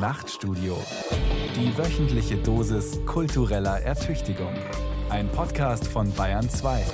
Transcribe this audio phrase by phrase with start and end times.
[0.00, 0.82] Nachtstudio.
[1.54, 4.54] Die wöchentliche Dosis kultureller Ertüchtigung.
[5.10, 6.86] Ein Podcast von Bayern 2.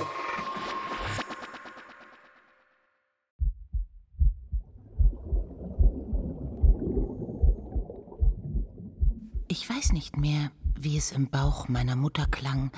[9.47, 12.71] Ich weiß nicht mehr, wie es im Bauch meiner Mutter klang,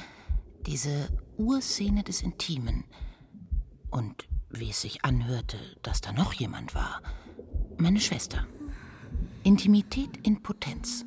[0.67, 2.83] diese Urszene des Intimen.
[3.89, 7.01] Und wie es sich anhörte, dass da noch jemand war.
[7.77, 8.45] Meine Schwester.
[9.43, 11.05] Intimität in Potenz.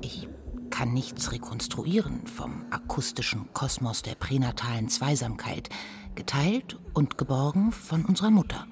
[0.00, 0.28] Ich
[0.70, 5.68] kann nichts rekonstruieren vom akustischen Kosmos der pränatalen Zweisamkeit,
[6.14, 8.66] geteilt und geborgen von unserer Mutter.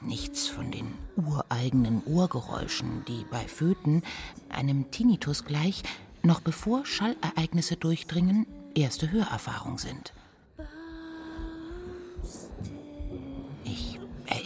[0.00, 4.02] Nichts von den ureigenen Ohrgeräuschen, die bei Föten,
[4.48, 5.84] einem Tinnitus gleich,
[6.24, 10.12] noch bevor Schallereignisse durchdringen, erste Hörerfahrung sind.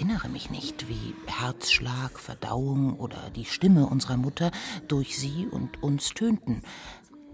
[0.09, 4.52] Erinnere mich nicht, wie Herzschlag, Verdauung oder die Stimme unserer Mutter
[4.87, 6.63] durch sie und uns tönten.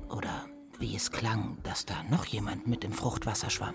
[0.08, 0.46] Oder
[0.78, 3.74] wie es klang, dass da noch jemand mit im Fruchtwasser schwamm.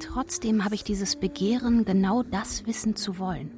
[0.00, 3.52] Trotzdem habe ich dieses Begehren, genau das wissen zu wollen.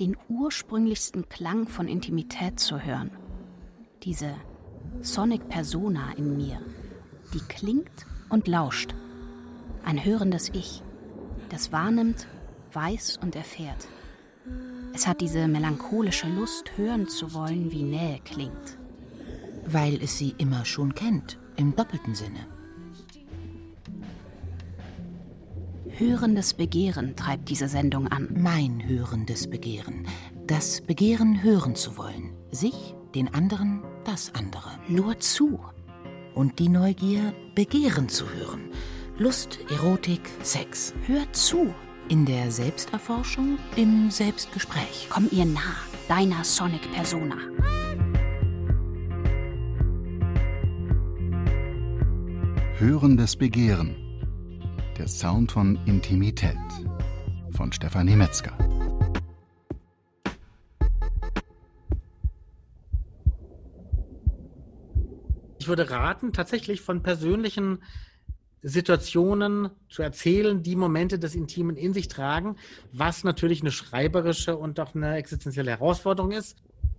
[0.00, 3.12] Den ursprünglichsten Klang von Intimität zu hören.
[4.02, 4.34] Diese
[5.00, 6.60] Sonic Persona in mir,
[7.32, 8.96] die klingt und lauscht
[9.84, 10.82] ein hörendes Ich,
[11.48, 12.26] das wahrnimmt,
[12.72, 13.88] weiß und erfährt.
[14.94, 18.78] Es hat diese melancholische Lust, hören zu wollen, wie Nähe klingt.
[19.64, 22.46] Weil es sie immer schon kennt, im doppelten Sinne.
[25.88, 28.28] Hörendes Begehren treibt diese Sendung an.
[28.34, 30.06] Mein hörendes Begehren.
[30.46, 32.32] Das Begehren, hören zu wollen.
[32.50, 34.70] Sich, den anderen, das andere.
[34.88, 35.60] Nur zu.
[36.34, 38.70] Und die Neugier, begehren zu hören
[39.22, 40.92] Lust, Erotik, Sex.
[41.06, 41.72] Hör zu.
[42.08, 45.06] In der Selbsterforschung, im Selbstgespräch.
[45.10, 45.76] Komm ihr nah,
[46.08, 47.36] deiner Sonic Persona.
[52.78, 53.94] Hörendes Begehren.
[54.98, 56.56] Der Sound von Intimität.
[57.52, 58.58] Von Stefanie Metzger.
[65.60, 67.78] Ich würde raten, tatsächlich von persönlichen
[68.62, 72.56] Situationen zu erzählen, die Momente des Intimen in sich tragen,
[72.92, 76.56] was natürlich eine schreiberische und auch eine existenzielle Herausforderung ist.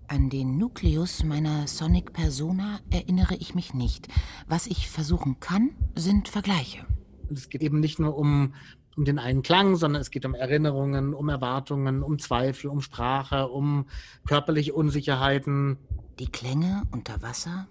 [0.08, 4.10] An den Nukleus meiner Sonic Persona erinnere ich mich nicht.
[4.48, 6.86] Was ich versuchen kann, sind Vergleiche.
[7.32, 8.54] Es geht eben nicht nur um,
[8.98, 13.48] um den einen Klang, sondern es geht um Erinnerungen, um Erwartungen, um Zweifel, um Sprache,
[13.48, 13.86] um
[14.28, 15.78] körperliche Unsicherheiten.
[16.20, 17.68] Die Klänge unter Wasser,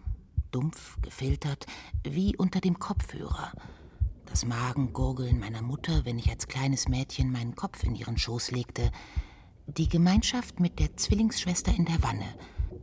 [0.50, 1.66] dumpf, gefiltert,
[2.02, 3.52] wie unter dem Kopfhörer
[4.32, 8.90] das Magengurgeln meiner Mutter, wenn ich als kleines Mädchen meinen Kopf in ihren Schoß legte,
[9.66, 12.24] die Gemeinschaft mit der Zwillingsschwester in der Wanne,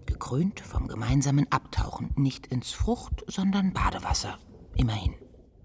[0.05, 4.37] gekrönt vom gemeinsamen Abtauchen, nicht ins Frucht, sondern Badewasser,
[4.75, 5.15] immerhin.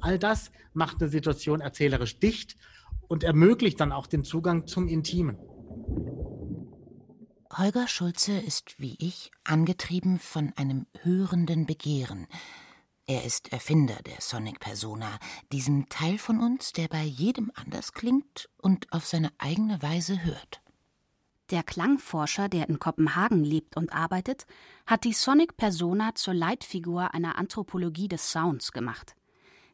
[0.01, 2.57] All das macht eine Situation erzählerisch dicht
[3.07, 5.37] und ermöglicht dann auch den Zugang zum Intimen.
[7.53, 12.27] Holger Schulze ist wie ich angetrieben von einem hörenden Begehren,
[13.07, 15.19] er ist Erfinder der Sonic Persona,
[15.53, 20.63] diesen Teil von uns, der bei jedem anders klingt und auf seine eigene Weise hört.
[21.51, 24.47] Der Klangforscher, der in Kopenhagen lebt und arbeitet,
[24.87, 29.15] hat die Sonic Persona zur Leitfigur einer Anthropologie des Sounds gemacht.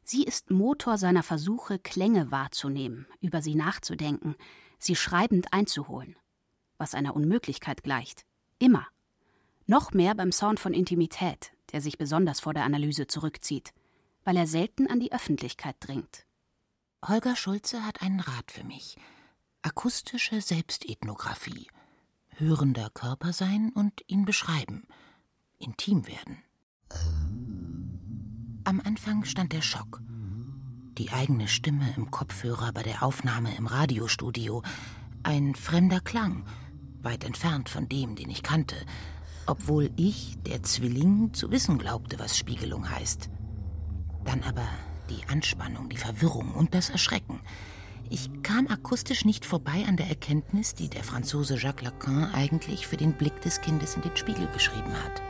[0.02, 4.34] Sie ist Motor seiner Versuche, Klänge wahrzunehmen, über sie nachzudenken,
[4.80, 6.16] sie schreibend einzuholen.
[6.78, 8.24] Was einer Unmöglichkeit gleicht.
[8.58, 8.88] Immer.
[9.66, 13.72] Noch mehr beim Sound von Intimität, der sich besonders vor der Analyse zurückzieht,
[14.24, 16.26] weil er selten an die Öffentlichkeit dringt.
[17.06, 18.98] Holger Schulze hat einen Rat für mich.
[19.62, 21.68] Akustische Selbstethnographie.
[22.36, 24.86] Hörender Körper sein und ihn beschreiben.
[25.58, 26.42] Intim werden.
[28.64, 30.00] Am Anfang stand der Schock.
[30.98, 34.62] Die eigene Stimme im Kopfhörer bei der Aufnahme im Radiostudio.
[35.22, 36.46] Ein fremder Klang,
[37.02, 38.76] weit entfernt von dem, den ich kannte,
[39.50, 43.28] obwohl ich, der Zwilling, zu wissen glaubte, was Spiegelung heißt.
[44.24, 44.66] Dann aber
[45.08, 47.40] die Anspannung, die Verwirrung und das Erschrecken.
[48.08, 52.96] Ich kam akustisch nicht vorbei an der Erkenntnis, die der Franzose Jacques Lacan eigentlich für
[52.96, 55.22] den Blick des Kindes in den Spiegel beschrieben hat.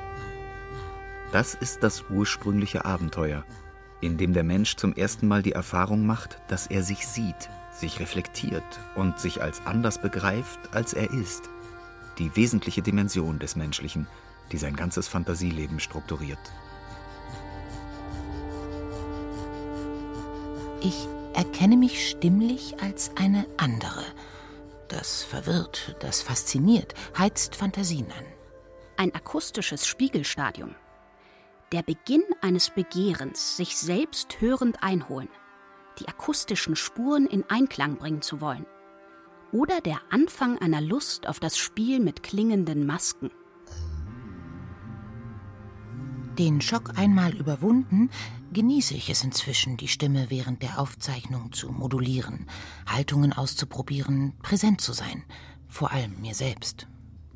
[1.32, 3.44] Das ist das ursprüngliche Abenteuer,
[4.00, 8.00] in dem der Mensch zum ersten Mal die Erfahrung macht, dass er sich sieht, sich
[8.00, 8.64] reflektiert
[8.96, 11.48] und sich als anders begreift, als er ist
[12.20, 14.06] die wesentliche Dimension des Menschlichen,
[14.52, 16.38] die sein ganzes Fantasieleben strukturiert.
[20.82, 24.04] Ich erkenne mich stimmlich als eine andere.
[24.88, 28.24] Das verwirrt, das fasziniert, heizt Fantasien an.
[28.96, 30.74] Ein akustisches Spiegelstadium.
[31.72, 35.28] Der Beginn eines Begehrens, sich selbst hörend einholen,
[35.98, 38.66] die akustischen Spuren in Einklang bringen zu wollen.
[39.52, 43.30] Oder der Anfang einer Lust auf das Spiel mit klingenden Masken.
[46.38, 48.08] Den Schock einmal überwunden,
[48.52, 52.46] genieße ich es inzwischen, die Stimme während der Aufzeichnung zu modulieren,
[52.86, 55.24] Haltungen auszuprobieren, präsent zu sein,
[55.68, 56.86] vor allem mir selbst.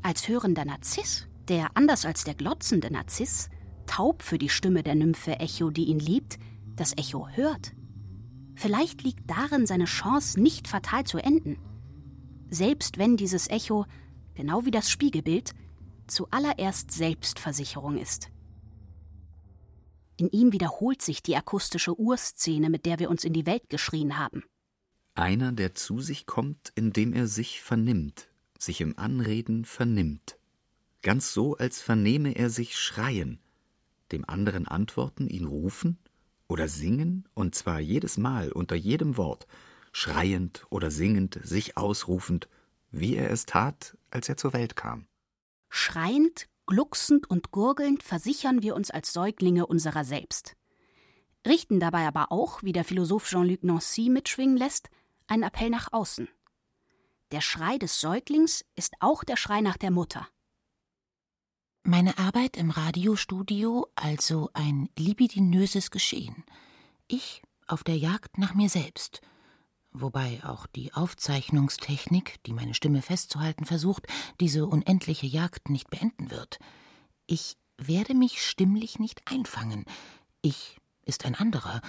[0.03, 3.51] Als hörender Narziss, der anders als der glotzende Narziss,
[3.87, 6.39] taub für die Stimme der Nymphe Echo, die ihn liebt,
[6.77, 7.73] das Echo hört.
[8.55, 11.59] Vielleicht liegt darin seine Chance, nicht fatal zu enden.
[12.55, 13.85] Selbst wenn dieses Echo,
[14.37, 15.55] genau wie das Spiegelbild,
[16.07, 18.31] zuallererst Selbstversicherung ist.
[20.17, 24.19] In ihm wiederholt sich die akustische Urszene, mit der wir uns in die Welt geschrien
[24.19, 24.45] haben.
[25.17, 30.39] Einer, der zu sich kommt, indem er sich vernimmt, sich im Anreden vernimmt.
[31.03, 33.41] Ganz so, als vernehme er sich schreien,
[34.13, 35.99] dem anderen antworten, ihn rufen
[36.47, 39.49] oder singen, und zwar jedes Mal unter jedem Wort,
[39.95, 42.49] schreiend oder singend, sich ausrufend,
[42.91, 45.07] wie er es tat, als er zur Welt kam.
[45.71, 50.57] Schreiend, Glucksend und gurgelnd versichern wir uns als Säuglinge unserer selbst.
[51.47, 54.89] Richten dabei aber auch, wie der Philosoph Jean-Luc Nancy mitschwingen lässt,
[55.27, 56.29] einen Appell nach außen.
[57.31, 60.27] Der Schrei des Säuglings ist auch der Schrei nach der Mutter.
[61.83, 66.45] Meine Arbeit im Radiostudio also ein libidinöses Geschehen.
[67.07, 69.21] Ich auf der Jagd nach mir selbst–
[69.95, 74.07] wobei auch die Aufzeichnungstechnik, die meine Stimme festzuhalten versucht,
[74.41, 76.59] diese unendliche Jagd nicht beenden wird.
[77.27, 79.85] Ich werde mich stimmlich nicht einfangen.
[80.43, 81.81] Ich ist ein anderer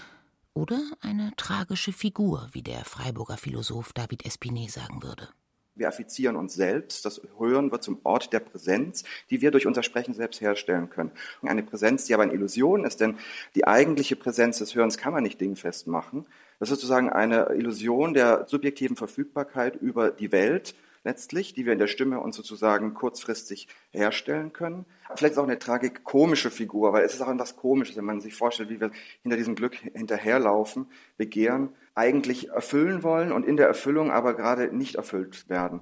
[0.54, 5.28] oder eine tragische Figur, wie der Freiburger Philosoph David Espinet sagen würde.
[5.75, 7.04] Wir affizieren uns selbst.
[7.04, 11.12] Das Hören wird zum Ort der Präsenz, die wir durch unser Sprechen selbst herstellen können.
[11.42, 13.18] Eine Präsenz, die aber eine Illusion ist, denn
[13.56, 16.25] die eigentliche Präsenz des Hörens kann man nicht dingfest machen.
[16.60, 20.75] Das ist sozusagen eine Illusion der subjektiven Verfügbarkeit über die Welt
[21.06, 24.86] letztlich, die wir in der Stimme uns sozusagen kurzfristig herstellen können.
[25.16, 28.34] Vielleicht ist auch eine tragikomische Figur, weil es ist auch etwas Komisches, wenn man sich
[28.34, 28.92] vorstellt, wie wir
[29.22, 34.96] hinter diesem Glück hinterherlaufen, begehren, eigentlich erfüllen wollen und in der Erfüllung aber gerade nicht
[34.96, 35.80] erfüllt werden.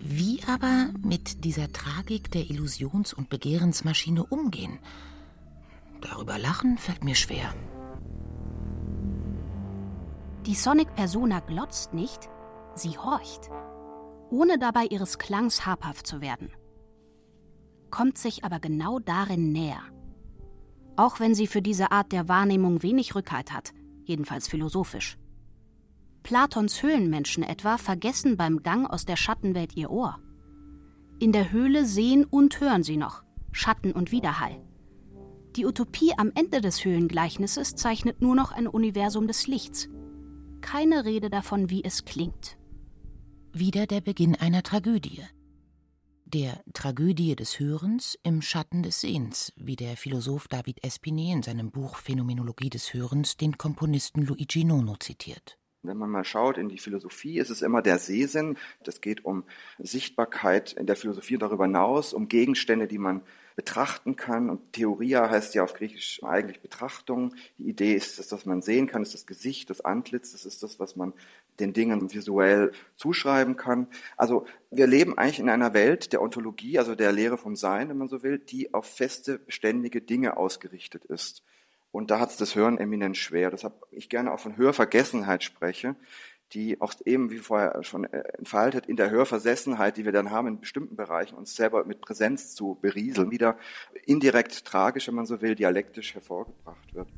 [0.00, 4.78] Wie aber mit dieser Tragik der Illusions- und Begehrensmaschine umgehen?
[6.00, 7.52] Darüber lachen fällt mir schwer.
[10.46, 12.30] Die Sonic Persona glotzt nicht,
[12.74, 13.50] sie horcht,
[14.30, 16.50] ohne dabei ihres Klangs habhaft zu werden,
[17.90, 19.82] kommt sich aber genau darin näher.
[20.96, 23.72] Auch wenn sie für diese Art der Wahrnehmung wenig Rückhalt hat,
[24.04, 25.18] jedenfalls philosophisch.
[26.22, 30.18] Platons Höhlenmenschen etwa vergessen beim Gang aus der Schattenwelt ihr Ohr.
[31.20, 34.60] In der Höhle sehen und hören sie noch, Schatten und Widerhall.
[35.56, 39.88] Die Utopie am Ende des Höhlengleichnisses zeichnet nur noch ein Universum des Lichts,
[40.60, 42.58] keine Rede davon, wie es klingt.
[43.52, 45.22] Wieder der Beginn einer Tragödie.
[46.24, 51.70] Der Tragödie des Hörens im Schatten des Sehens, wie der Philosoph David Espinet in seinem
[51.70, 55.58] Buch Phänomenologie des Hörens den Komponisten Luigi Nono zitiert.
[55.82, 58.58] Wenn man mal schaut in die Philosophie, ist es immer der Sehsinn.
[58.82, 59.44] Das geht um
[59.78, 63.22] Sichtbarkeit in der Philosophie und darüber hinaus, um Gegenstände, die man
[63.58, 64.50] betrachten kann.
[64.50, 67.34] Und Theoria heißt ja auf Griechisch eigentlich Betrachtung.
[67.58, 70.62] Die Idee ist, dass das man sehen kann, ist das Gesicht, das Antlitz, das ist
[70.62, 71.12] das, was man
[71.58, 73.88] den Dingen visuell zuschreiben kann.
[74.16, 77.98] Also wir leben eigentlich in einer Welt der Ontologie, also der Lehre vom Sein, wenn
[77.98, 81.42] man so will, die auf feste, beständige Dinge ausgerichtet ist.
[81.90, 83.50] Und da hat es das Hören eminent schwer.
[83.50, 85.96] Deshalb ich gerne auch von Hörvergessenheit spreche
[86.52, 90.48] die auch eben, wie vorher schon äh, entfaltet, in der Hörversessenheit, die wir dann haben
[90.48, 93.56] in bestimmten Bereichen, uns selber mit Präsenz zu berieseln, wieder
[94.06, 97.08] indirekt tragisch, wenn man so will, dialektisch hervorgebracht wird.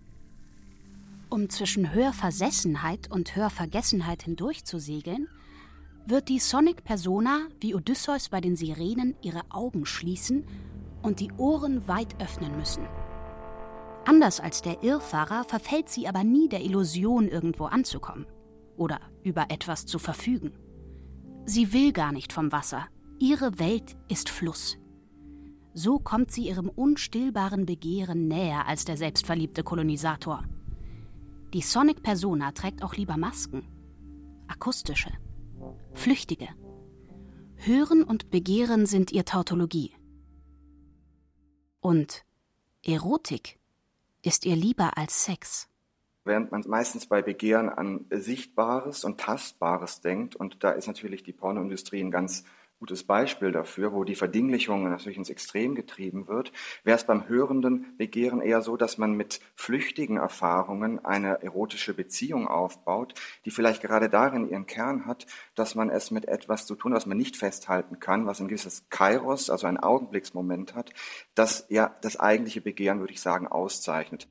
[1.29, 5.29] Um zwischen Hörversessenheit und Hörvergessenheit hindurch zu segeln,
[6.07, 10.45] wird die Sonic Persona wie Odysseus bei den Sirenen ihre Augen schließen
[11.03, 12.85] und die Ohren weit öffnen müssen.
[14.07, 18.27] Anders als der Irrfahrer verfällt sie aber nie der Illusion, irgendwo anzukommen
[18.81, 20.53] oder über etwas zu verfügen.
[21.45, 22.89] Sie will gar nicht vom Wasser.
[23.19, 24.79] Ihre Welt ist Fluss.
[25.75, 30.45] So kommt sie ihrem unstillbaren Begehren näher als der selbstverliebte Kolonisator.
[31.53, 33.69] Die Sonic Persona trägt auch lieber Masken.
[34.49, 35.13] Akustische.
[35.93, 36.49] Flüchtige.
[37.57, 39.93] Hören und Begehren sind ihr Tautologie.
[41.81, 42.25] Und
[42.83, 43.59] Erotik
[44.23, 45.70] ist ihr lieber als Sex.
[46.25, 50.37] Während man meistens bei Begehren an Sichtbares und Tastbares denkt.
[50.37, 52.45] Und da ist natürlich die Pornoindustrie ein ganz
[52.81, 56.51] gutes Beispiel dafür, wo die Verdinglichung natürlich ins Extrem getrieben wird,
[56.83, 62.49] wäre es beim hörenden Begehren eher so, dass man mit flüchtigen Erfahrungen eine erotische Beziehung
[62.49, 63.13] aufbaut,
[63.45, 67.05] die vielleicht gerade darin ihren Kern hat, dass man es mit etwas zu tun, was
[67.05, 70.91] man nicht festhalten kann, was ein gewisses Kairos, also ein Augenblicksmoment hat,
[71.35, 74.27] das ja das eigentliche Begehren, würde ich sagen, auszeichnet.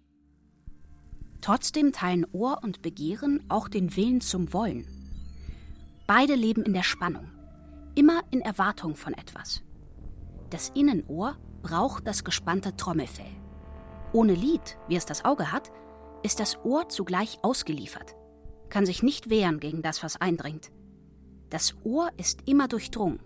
[1.41, 4.87] Trotzdem teilen Ohr und Begehren auch den Willen zum Wollen.
[6.07, 7.29] Beide leben in der Spannung
[7.99, 9.61] immer in Erwartung von etwas.
[10.49, 13.35] Das Innenohr braucht das gespannte Trommelfell.
[14.13, 15.69] Ohne Lied, wie es das Auge hat,
[16.23, 18.15] ist das Ohr zugleich ausgeliefert,
[18.69, 20.71] kann sich nicht wehren gegen das, was eindringt.
[21.49, 23.19] Das Ohr ist immer durchdrungen.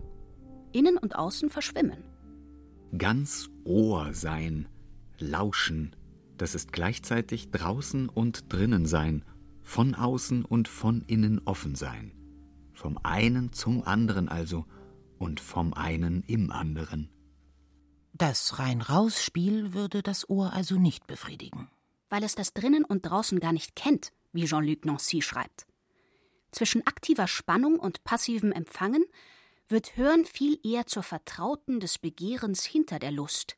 [0.72, 2.02] Innen und außen verschwimmen.
[2.98, 4.68] Ganz Ohr sein,
[5.18, 5.94] lauschen,
[6.36, 9.24] das ist gleichzeitig draußen und drinnen sein,
[9.62, 12.12] von außen und von innen offen sein.
[12.72, 14.66] Vom einen zum anderen also
[15.18, 17.10] und vom einen im anderen.
[18.12, 21.68] Das Rein-Raus-Spiel würde das Ohr also nicht befriedigen.
[22.10, 25.66] Weil es das drinnen und draußen gar nicht kennt, wie Jean-Luc Nancy schreibt.
[26.52, 29.04] Zwischen aktiver Spannung und passivem Empfangen
[29.66, 33.56] wird Hören viel eher zur Vertrauten des Begehrens hinter der Lust,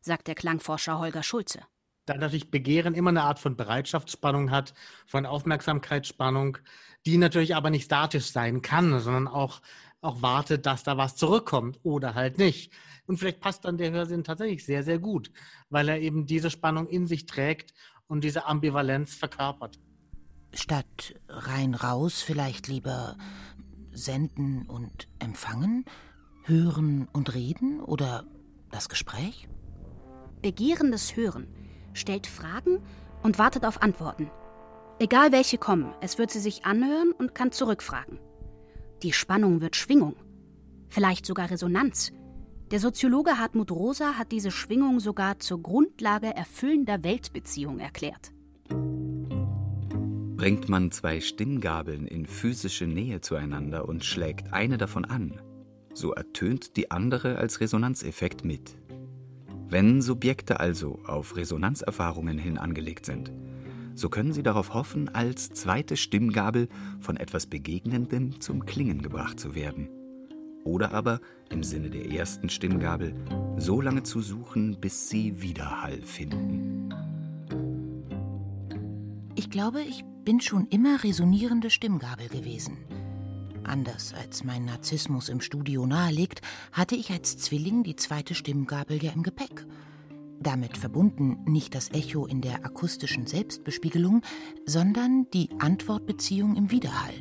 [0.00, 1.60] sagt der Klangforscher Holger Schulze.
[2.06, 4.74] Da natürlich Begehren immer eine Art von Bereitschaftsspannung hat,
[5.06, 6.58] von Aufmerksamkeitsspannung,
[7.04, 9.60] die natürlich aber nicht statisch sein kann, sondern auch,
[10.00, 12.72] auch wartet, dass da was zurückkommt oder halt nicht.
[13.06, 15.32] Und vielleicht passt dann der Hörsinn tatsächlich sehr, sehr gut,
[15.68, 17.74] weil er eben diese Spannung in sich trägt
[18.06, 19.80] und diese Ambivalenz verkörpert.
[20.54, 23.16] Statt rein raus vielleicht lieber
[23.90, 25.84] senden und empfangen,
[26.44, 28.24] hören und reden oder
[28.70, 29.48] das Gespräch?
[30.40, 31.65] Begehrendes Hören
[31.96, 32.80] stellt Fragen
[33.22, 34.30] und wartet auf Antworten.
[34.98, 38.18] Egal welche kommen, es wird sie sich anhören und kann zurückfragen.
[39.02, 40.16] Die Spannung wird Schwingung,
[40.88, 42.12] vielleicht sogar Resonanz.
[42.70, 48.32] Der Soziologe Hartmut Rosa hat diese Schwingung sogar zur Grundlage erfüllender Weltbeziehung erklärt.
[50.36, 55.40] Bringt man zwei Stimmgabeln in physische Nähe zueinander und schlägt eine davon an,
[55.94, 58.76] so ertönt die andere als Resonanzeffekt mit.
[59.68, 63.32] Wenn Subjekte also auf Resonanzerfahrungen hin angelegt sind,
[63.94, 66.68] so können sie darauf hoffen, als zweite Stimmgabel
[67.00, 69.88] von etwas Begegnendem zum Klingen gebracht zu werden.
[70.64, 71.20] Oder aber,
[71.50, 73.14] im Sinne der ersten Stimmgabel,
[73.56, 76.94] so lange zu suchen, bis sie Widerhall finden.
[79.34, 82.78] Ich glaube, ich bin schon immer resonierende Stimmgabel gewesen.
[83.66, 89.10] Anders als mein Narzissmus im Studio nahelegt, hatte ich als Zwilling die zweite Stimmgabel ja
[89.10, 89.66] im Gepäck.
[90.38, 94.22] Damit verbunden nicht das Echo in der akustischen Selbstbespiegelung,
[94.66, 97.14] sondern die Antwortbeziehung im Widerhall.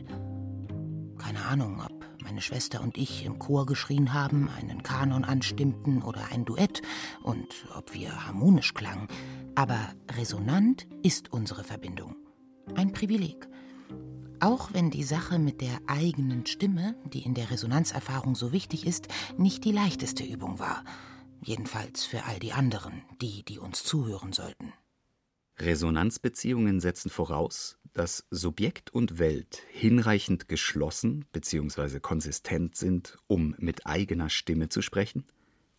[1.17, 6.31] Keine Ahnung, ob meine Schwester und ich im Chor geschrien haben, einen Kanon anstimmten oder
[6.31, 6.83] ein Duett
[7.23, 9.07] und ob wir harmonisch klangen.
[9.55, 9.79] Aber
[10.11, 12.15] resonant ist unsere Verbindung.
[12.75, 13.47] Ein Privileg.
[14.39, 19.07] Auch wenn die Sache mit der eigenen Stimme, die in der Resonanzerfahrung so wichtig ist,
[19.37, 20.83] nicht die leichteste Übung war.
[21.41, 24.73] Jedenfalls für all die anderen, die, die uns zuhören sollten.
[25.57, 31.99] Resonanzbeziehungen setzen voraus, dass Subjekt und Welt hinreichend geschlossen bzw.
[32.01, 35.25] konsistent sind, um mit eigener Stimme zu sprechen,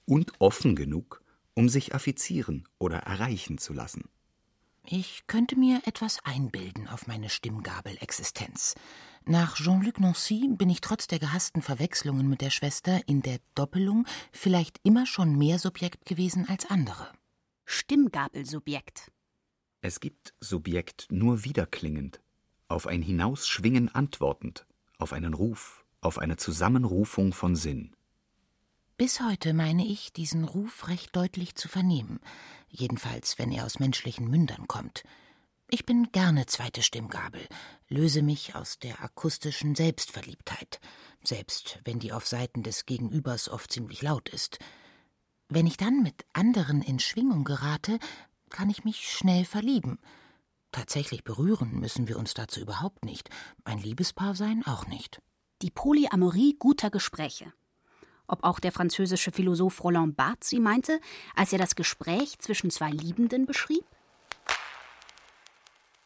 [0.06, 1.22] und offen genug,
[1.54, 4.08] um sich affizieren oder erreichen zu lassen.
[4.88, 8.76] Ich könnte mir etwas einbilden auf meine Stimmgabel-Existenz.
[9.24, 14.06] Nach Jean-Luc Nancy bin ich trotz der gehassten Verwechslungen mit der Schwester in der Doppelung
[14.30, 17.10] vielleicht immer schon mehr Subjekt gewesen als andere.
[17.64, 19.10] Stimmgabelsubjekt.
[19.80, 22.20] Es gibt Subjekt nur wiederklingend,
[22.68, 24.66] auf ein Hinausschwingen antwortend,
[24.98, 27.95] auf einen Ruf, auf eine Zusammenrufung von Sinn.
[28.98, 32.18] Bis heute meine ich, diesen Ruf recht deutlich zu vernehmen,
[32.70, 35.04] jedenfalls wenn er aus menschlichen Mündern kommt.
[35.68, 37.46] Ich bin gerne zweite Stimmgabel,
[37.88, 40.80] löse mich aus der akustischen Selbstverliebtheit,
[41.22, 44.60] selbst wenn die auf Seiten des Gegenübers oft ziemlich laut ist.
[45.50, 47.98] Wenn ich dann mit anderen in Schwingung gerate,
[48.48, 49.98] kann ich mich schnell verlieben.
[50.72, 53.28] Tatsächlich berühren müssen wir uns dazu überhaupt nicht,
[53.62, 55.20] ein Liebespaar sein auch nicht.
[55.60, 57.52] Die Polyamorie guter Gespräche.
[58.28, 61.00] Ob auch der französische Philosoph Roland Barthes sie meinte,
[61.34, 63.84] als er das Gespräch zwischen zwei Liebenden beschrieb?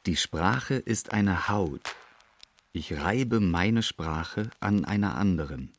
[0.07, 1.95] Die Sprache ist eine Haut.
[2.73, 5.73] Ich reibe meine Sprache an einer anderen,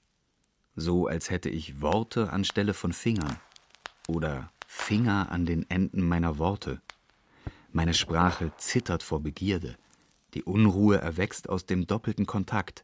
[0.76, 3.38] so als hätte ich Worte anstelle von Fingern
[4.08, 6.82] oder Finger an den Enden meiner Worte.
[7.72, 9.78] Meine Sprache zittert vor Begierde.
[10.34, 12.84] Die Unruhe erwächst aus dem doppelten Kontakt.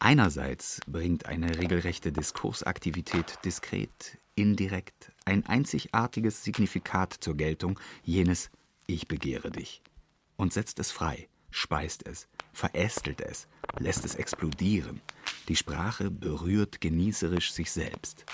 [0.00, 8.50] Einerseits bringt eine regelrechte Diskursaktivität diskret, indirekt ein einzigartiges Signifikat zur Geltung, jenes
[8.86, 9.82] Ich begehre dich,
[10.36, 13.48] und setzt es frei, speist es, verästelt es,
[13.80, 15.00] lässt es explodieren.
[15.48, 18.24] Die Sprache berührt genießerisch sich selbst.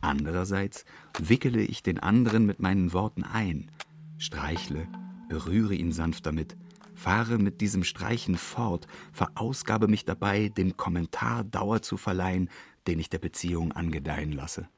[0.00, 0.84] Andererseits
[1.20, 3.70] wickele ich den anderen mit meinen Worten ein,
[4.18, 4.88] streichle,
[5.28, 6.56] berühre ihn sanft damit,
[7.00, 12.50] fahre mit diesem Streichen fort, verausgabe mich dabei, dem Kommentar Dauer zu verleihen,
[12.86, 14.68] den ich der Beziehung angedeihen lasse.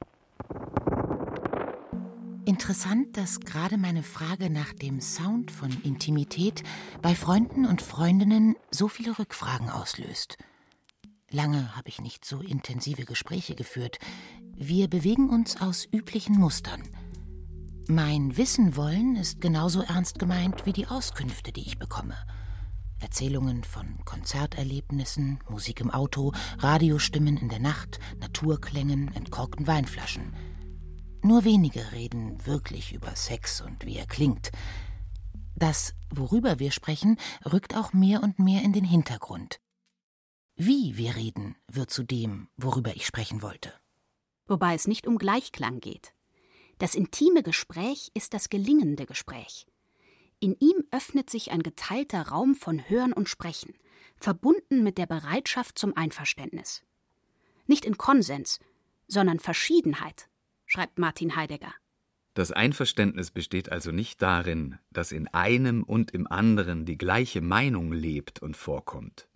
[2.45, 6.62] Interessant, dass gerade meine Frage nach dem Sound von Intimität
[7.00, 10.38] bei Freunden und Freundinnen so viele Rückfragen auslöst.
[11.31, 13.99] Lange habe ich nicht so intensive Gespräche geführt.
[14.57, 16.83] Wir bewegen uns aus üblichen Mustern.
[17.89, 22.17] Mein Wissen wollen ist genauso ernst gemeint wie die Auskünfte, die ich bekomme.
[23.01, 30.33] Erzählungen von Konzerterlebnissen, Musik im Auto, Radiostimmen in der Nacht, Naturklängen, entkorkten Weinflaschen.
[31.25, 34.53] Nur wenige reden wirklich über Sex und wie er klingt.
[35.57, 37.17] Das, worüber wir sprechen,
[37.53, 39.61] rückt auch mehr und mehr in den Hintergrund.
[40.55, 43.73] Wie wir reden, wird zu dem, worüber ich sprechen wollte.
[44.47, 46.15] Wobei es nicht um Gleichklang geht.
[46.83, 49.69] Das intime Gespräch ist das gelingende Gespräch.
[50.41, 53.75] In ihm öffnet sich ein geteilter Raum von Hören und Sprechen,
[54.17, 56.83] verbunden mit der Bereitschaft zum Einverständnis.
[57.69, 58.59] Nicht in Konsens,
[59.07, 60.29] sondern Verschiedenheit,
[60.67, 61.73] schreibt Martin Heidegger.
[62.35, 67.93] Das Einverständnis besteht also nicht darin, dass in einem und im anderen die gleiche Meinung
[67.93, 69.29] lebt und vorkommt,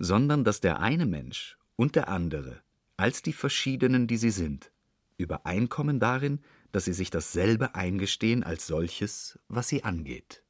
[0.00, 2.60] sondern dass der eine Mensch und der andere,
[2.96, 4.72] als die verschiedenen, die sie sind,
[5.16, 6.40] übereinkommen darin,
[6.72, 10.42] dass sie sich dasselbe eingestehen als solches, was sie angeht.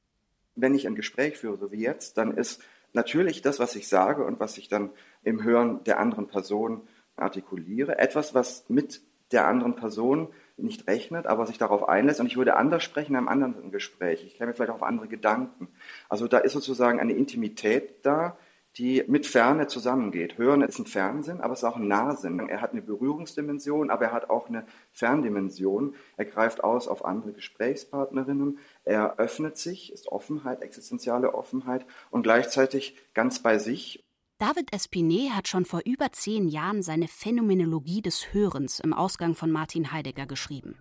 [0.54, 4.24] Wenn ich ein Gespräch führe, so wie jetzt, dann ist natürlich das, was ich sage
[4.24, 4.90] und was ich dann
[5.22, 6.82] im Hören der anderen Person
[7.16, 9.02] artikuliere, etwas, was mit
[9.32, 12.20] der anderen Person nicht rechnet, aber sich darauf einlässt.
[12.20, 14.24] Und ich würde anders sprechen in einem anderen Gespräch.
[14.24, 15.68] Ich käme vielleicht auf andere Gedanken.
[16.08, 18.38] Also da ist sozusagen eine Intimität da,
[18.78, 20.36] die mit Ferne zusammengeht.
[20.36, 22.38] Hören ist ein Fernsehen, aber es ist auch ein Nahsinn.
[22.48, 25.94] Er hat eine Berührungsdimension, aber er hat auch eine Ferndimension.
[26.16, 28.58] Er greift aus auf andere Gesprächspartnerinnen.
[28.84, 34.02] Er öffnet sich, ist Offenheit, existenziale Offenheit und gleichzeitig ganz bei sich
[34.38, 39.50] David Espinet hat schon vor über zehn Jahren seine Phänomenologie des Hörens im Ausgang von
[39.50, 40.76] Martin Heidegger geschrieben.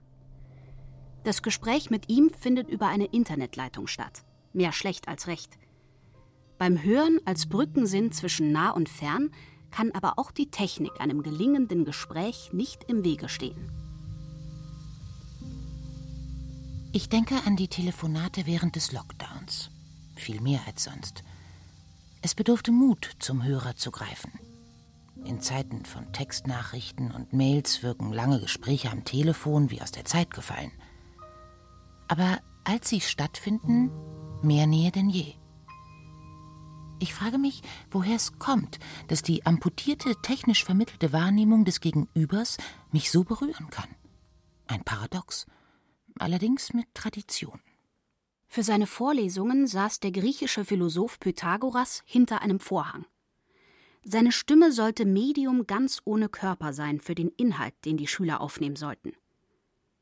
[1.23, 4.25] Das Gespräch mit ihm findet über eine Internetleitung statt.
[4.51, 5.57] Mehr schlecht als recht.
[6.57, 9.31] Beim Hören als Brückensinn zwischen nah und fern
[9.71, 13.69] kann aber auch die Technik einem gelingenden Gespräch nicht im Wege stehen.
[16.93, 19.69] Ich denke an die Telefonate während des Lockdowns.
[20.15, 21.23] Viel mehr als sonst.
[22.21, 24.31] Es bedurfte Mut, zum Hörer zu greifen.
[25.25, 30.31] In Zeiten von Textnachrichten und Mails wirken lange Gespräche am Telefon wie aus der Zeit
[30.31, 30.71] gefallen.
[32.07, 33.91] Aber als sie stattfinden,
[34.41, 35.33] mehr Nähe denn je.
[37.05, 42.57] Ich frage mich, woher es kommt, dass die amputierte, technisch vermittelte Wahrnehmung des Gegenübers
[42.91, 43.95] mich so berühren kann.
[44.65, 45.45] Ein Paradox,
[46.17, 47.61] allerdings mit Tradition.
[48.47, 53.05] Für seine Vorlesungen saß der griechische Philosoph Pythagoras hinter einem Vorhang.
[54.03, 58.77] Seine Stimme sollte Medium ganz ohne Körper sein für den Inhalt, den die Schüler aufnehmen
[58.77, 59.13] sollten.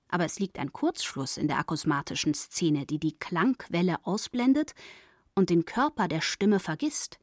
[0.07, 4.73] Aber es liegt ein Kurzschluss in der akusmatischen Szene, die die Klangquelle ausblendet
[5.35, 7.19] und den Körper der Stimme vergisst.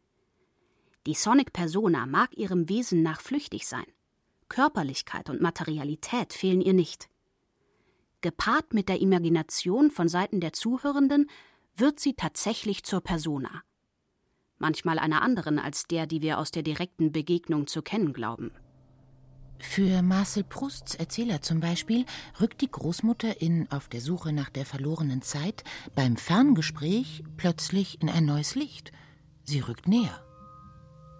[1.06, 3.86] Die Sonic Persona mag ihrem Wesen nach flüchtig sein.
[4.48, 7.08] Körperlichkeit und Materialität fehlen ihr nicht.
[8.20, 11.30] Gepaart mit der Imagination von Seiten der Zuhörenden
[11.76, 13.62] wird sie tatsächlich zur Persona.
[14.58, 18.52] Manchmal einer anderen als der, die wir aus der direkten Begegnung zu kennen glauben.
[19.60, 22.06] Für Marcel Prousts Erzähler zum Beispiel
[22.40, 28.08] rückt die Großmutter in Auf der Suche nach der verlorenen Zeit beim Ferngespräch plötzlich in
[28.08, 28.90] ein neues Licht.
[29.44, 30.24] Sie rückt näher.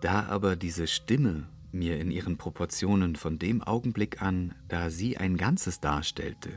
[0.01, 5.37] Da aber diese Stimme mir in ihren Proportionen von dem Augenblick an, da sie ein
[5.37, 6.51] Ganzes darstellte,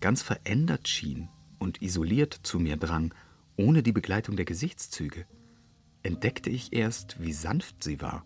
[0.00, 3.14] ganz verändert schien und isoliert zu mir drang,
[3.56, 5.26] ohne die Begleitung der Gesichtszüge,
[6.02, 8.24] entdeckte ich erst, wie sanft sie war.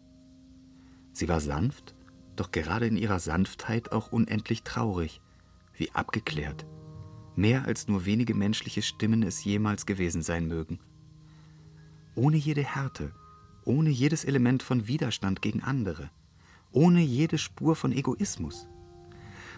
[1.13, 1.94] Sie war sanft,
[2.37, 5.21] doch gerade in ihrer Sanftheit auch unendlich traurig,
[5.75, 6.67] wie abgeklärt,
[7.37, 10.79] mehr als nur wenige menschliche Stimmen es jemals gewesen sein mögen.
[12.15, 13.13] Ohne jede Härte,
[13.65, 16.11] ohne jedes Element von Widerstand gegen andere,
[16.71, 18.69] ohne jede Spur von Egoismus.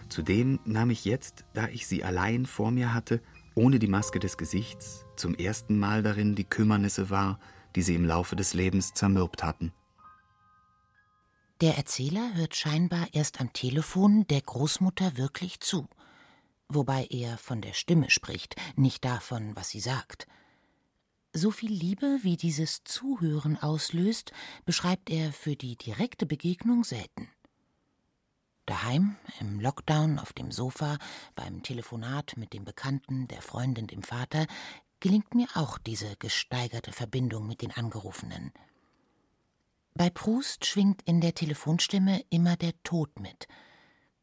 [0.09, 3.21] Zudem nahm ich jetzt, da ich sie allein vor mir hatte,
[3.55, 7.39] ohne die Maske des Gesichts zum ersten Mal darin die Kümmernisse wahr,
[7.75, 9.73] die sie im Laufe des Lebens zermürbt hatten.
[11.59, 15.87] Der Erzähler hört scheinbar erst am Telefon der Großmutter wirklich zu,
[16.69, 20.27] wobei er von der Stimme spricht, nicht davon, was sie sagt.
[21.33, 24.33] So viel Liebe, wie dieses Zuhören auslöst,
[24.65, 27.27] beschreibt er für die direkte Begegnung selten.
[28.67, 30.99] Daheim, im Lockdown, auf dem Sofa,
[31.33, 34.45] beim Telefonat mit dem Bekannten, der Freundin, dem Vater,
[34.99, 38.53] gelingt mir auch diese gesteigerte Verbindung mit den Angerufenen.
[39.97, 43.47] Bei Proust schwingt in der Telefonstimme immer der Tod mit.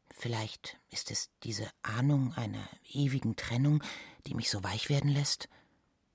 [0.09, 3.83] Vielleicht ist es diese Ahnung einer ewigen Trennung,
[4.25, 5.49] die mich so weich werden lässt,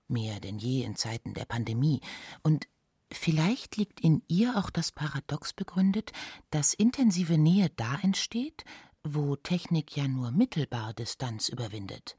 [0.09, 2.01] mehr denn je in Zeiten der Pandemie,
[2.43, 2.69] und
[3.13, 6.13] vielleicht liegt in ihr auch das Paradox begründet,
[6.51, 8.65] dass intensive Nähe da entsteht,
[9.05, 12.17] wo Technik ja nur mittelbar Distanz überwindet.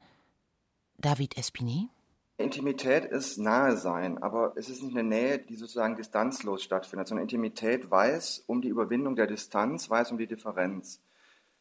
[0.96, 1.90] David Espinet
[2.38, 7.22] Intimität ist nahe sein, aber es ist nicht eine Nähe, die sozusagen distanzlos stattfindet, sondern
[7.24, 11.00] Intimität weiß um die Überwindung der Distanz, weiß um die Differenz.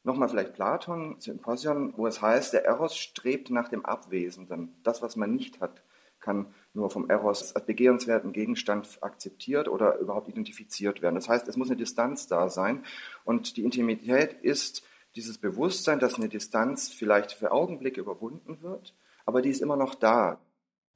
[0.03, 4.75] Nochmal vielleicht Platon, Symposion, wo es heißt, der Eros strebt nach dem Abwesenden.
[4.83, 5.83] Das, was man nicht hat,
[6.19, 11.15] kann nur vom Eros als begehrenswerten Gegenstand akzeptiert oder überhaupt identifiziert werden.
[11.15, 12.83] Das heißt, es muss eine Distanz da sein
[13.25, 14.83] und die Intimität ist
[15.15, 19.95] dieses Bewusstsein, dass eine Distanz vielleicht für Augenblicke überwunden wird, aber die ist immer noch
[19.95, 20.39] da.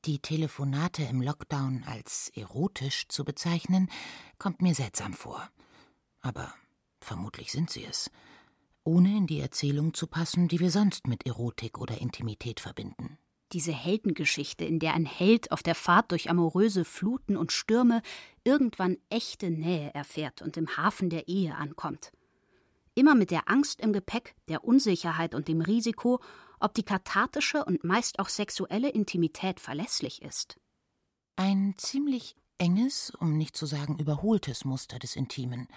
[0.05, 3.89] Die Telefonate im Lockdown als erotisch zu bezeichnen,
[4.37, 5.49] kommt mir seltsam vor.
[6.21, 6.53] Aber
[7.01, 8.11] vermutlich sind sie es,
[8.83, 13.17] ohne in die Erzählung zu passen, die wir sonst mit Erotik oder Intimität verbinden.
[13.51, 18.03] Diese Heldengeschichte, in der ein Held auf der Fahrt durch amoröse Fluten und Stürme
[18.43, 22.11] irgendwann echte Nähe erfährt und im Hafen der Ehe ankommt.
[22.93, 26.21] Immer mit der Angst im Gepäck, der Unsicherheit und dem Risiko,
[26.59, 30.59] ob die kathartische und meist auch sexuelle Intimität verlässlich ist.
[31.35, 35.67] Ein ziemlich enges, um nicht zu sagen überholtes Muster des Intimen.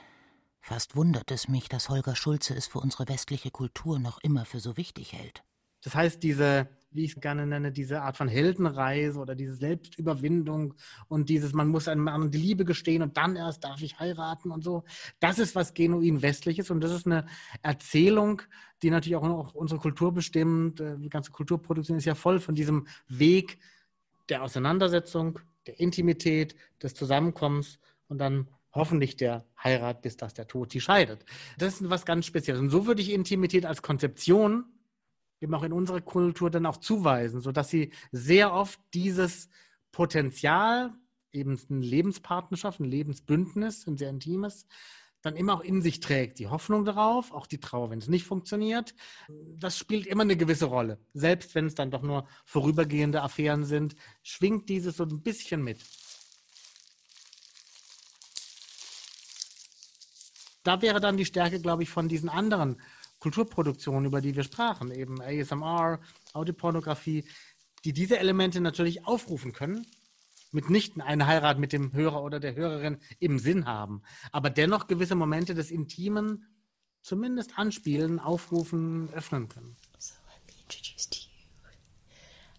[0.60, 4.60] Fast wundert es mich, dass Holger Schulze es für unsere westliche Kultur noch immer für
[4.60, 5.42] so wichtig hält.
[5.82, 10.74] Das heißt, diese, wie ich es gerne nenne, diese Art von Heldenreise oder diese Selbstüberwindung
[11.08, 14.50] und dieses, man muss einem anderen die Liebe gestehen und dann erst darf ich heiraten
[14.50, 14.84] und so,
[15.20, 17.26] das ist was genuin Westliches und das ist eine
[17.62, 18.42] Erzählung,
[18.82, 20.80] die natürlich auch, auch unsere Kultur bestimmt.
[20.80, 23.58] Äh, die ganze Kulturproduktion ist ja voll von diesem Weg
[24.28, 30.70] der Auseinandersetzung, der Intimität, des Zusammenkommens und dann hoffentlich der Heirat, bis dass der Tod
[30.70, 31.24] sie scheidet.
[31.58, 32.60] Das ist was ganz Spezielles.
[32.60, 34.64] Und so würde ich Intimität als Konzeption
[35.40, 39.48] eben auch in unserer Kultur dann auch zuweisen, sodass sie sehr oft dieses
[39.92, 40.92] Potenzial,
[41.32, 44.66] eben eine Lebenspartnerschaft, ein Lebensbündnis, ein sehr intimes,
[45.22, 46.38] dann immer auch in sich trägt.
[46.38, 48.94] Die Hoffnung darauf, auch die Trauer, wenn es nicht funktioniert,
[49.28, 50.98] das spielt immer eine gewisse Rolle.
[51.12, 55.80] Selbst wenn es dann doch nur vorübergehende Affären sind, schwingt dieses so ein bisschen mit.
[60.62, 62.80] Da wäre dann die Stärke, glaube ich, von diesen anderen
[63.20, 66.00] Kulturproduktionen, über die wir sprachen, eben ASMR,
[66.32, 67.24] Audiopornografie,
[67.84, 69.86] die diese Elemente natürlich aufrufen können,
[70.52, 74.02] mitnichten eine Heirat mit dem Hörer oder der Hörerin im Sinn haben,
[74.32, 76.46] aber dennoch gewisse Momente des Intimen
[77.02, 79.76] zumindest anspielen, aufrufen, öffnen können.
[79.98, 81.28] So let me introduce to you.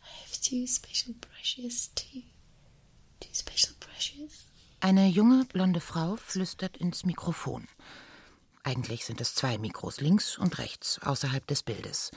[0.01, 2.23] I have two special brushes too.
[3.19, 4.47] Two special brushes.
[4.81, 7.67] Eine junge blonde Frau flüstert ins Mikrofon.
[8.69, 12.11] Eigentlich sind es zwei Mikros links und rechts, außerhalb des Bildes.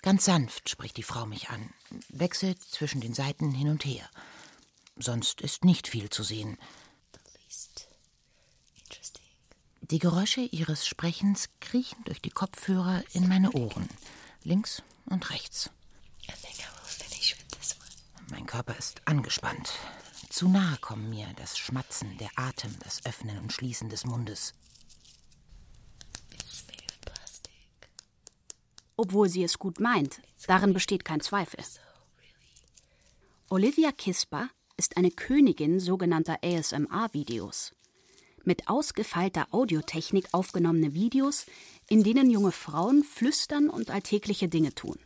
[0.00, 1.74] Ganz sanft spricht die Frau mich an,
[2.08, 4.08] wechselt zwischen den Seiten hin und her.
[4.96, 6.56] Sonst ist nicht viel zu sehen.
[9.82, 13.90] Die Geräusche ihres Sprechens kriechen durch die Kopfhörer in meine Ohren,
[14.42, 15.68] links und rechts.
[18.30, 19.74] Mein Körper ist angespannt.
[20.30, 24.54] Zu nahe kommen mir das Schmatzen, der Atem, das Öffnen und Schließen des Mundes.
[28.96, 30.20] Obwohl sie es gut meint.
[30.46, 31.62] Darin besteht kein Zweifel.
[33.48, 37.72] Olivia Kisper ist eine Königin sogenannter ASMR-Videos.
[38.44, 41.46] Mit ausgefeilter Audiotechnik aufgenommene Videos,
[41.88, 44.98] in denen junge Frauen flüstern und alltägliche Dinge tun.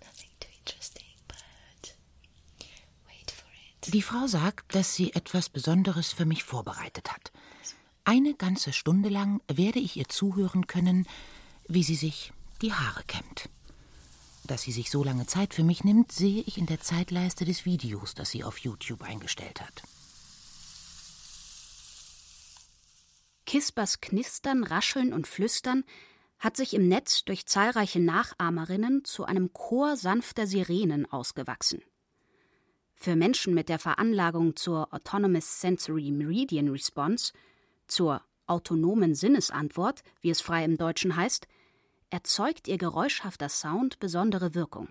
[3.87, 7.33] Die Frau sagt, dass sie etwas Besonderes für mich vorbereitet hat.
[8.05, 11.07] Eine ganze Stunde lang werde ich ihr zuhören können,
[11.67, 13.49] wie sie sich die Haare kämmt.
[14.51, 17.65] Dass sie sich so lange Zeit für mich nimmt, sehe ich in der Zeitleiste des
[17.67, 19.85] Videos, das sie auf YouTube eingestellt hat.
[23.47, 25.85] Kispers Knistern, Rascheln und Flüstern
[26.41, 31.81] hat sich im Netz durch zahlreiche Nachahmerinnen zu einem Chor sanfter Sirenen ausgewachsen.
[32.97, 37.33] Für Menschen mit der Veranlagung zur Autonomous Sensory Meridian Response,
[37.87, 41.47] zur autonomen Sinnesantwort, wie es frei im Deutschen heißt,
[42.11, 44.89] erzeugt ihr geräuschhafter Sound besondere Wirkung.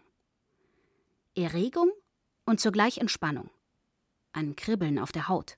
[1.35, 1.91] Erregung
[2.45, 3.49] und zugleich Entspannung.
[4.31, 5.57] Ein Kribbeln auf der Haut.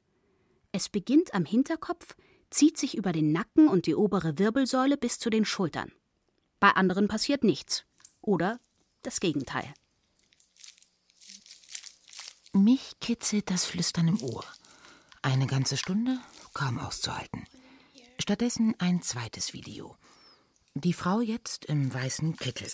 [0.71, 2.15] Es beginnt am Hinterkopf,
[2.49, 5.91] zieht sich über den Nacken und die obere Wirbelsäule bis zu den Schultern.
[6.59, 7.85] Bei anderen passiert nichts.
[8.21, 8.59] Oder
[9.01, 9.73] das Gegenteil.
[12.53, 14.45] Mich kitzelt das Flüstern im Ohr.
[15.21, 16.19] Eine ganze Stunde
[16.53, 17.45] kaum auszuhalten.
[18.19, 19.95] Stattdessen ein zweites Video.
[20.75, 22.69] Die Frau jetzt im weißen Kittel.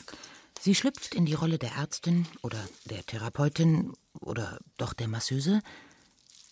[0.61, 5.61] Sie schlüpft in die Rolle der Ärztin oder der Therapeutin oder doch der Masseuse.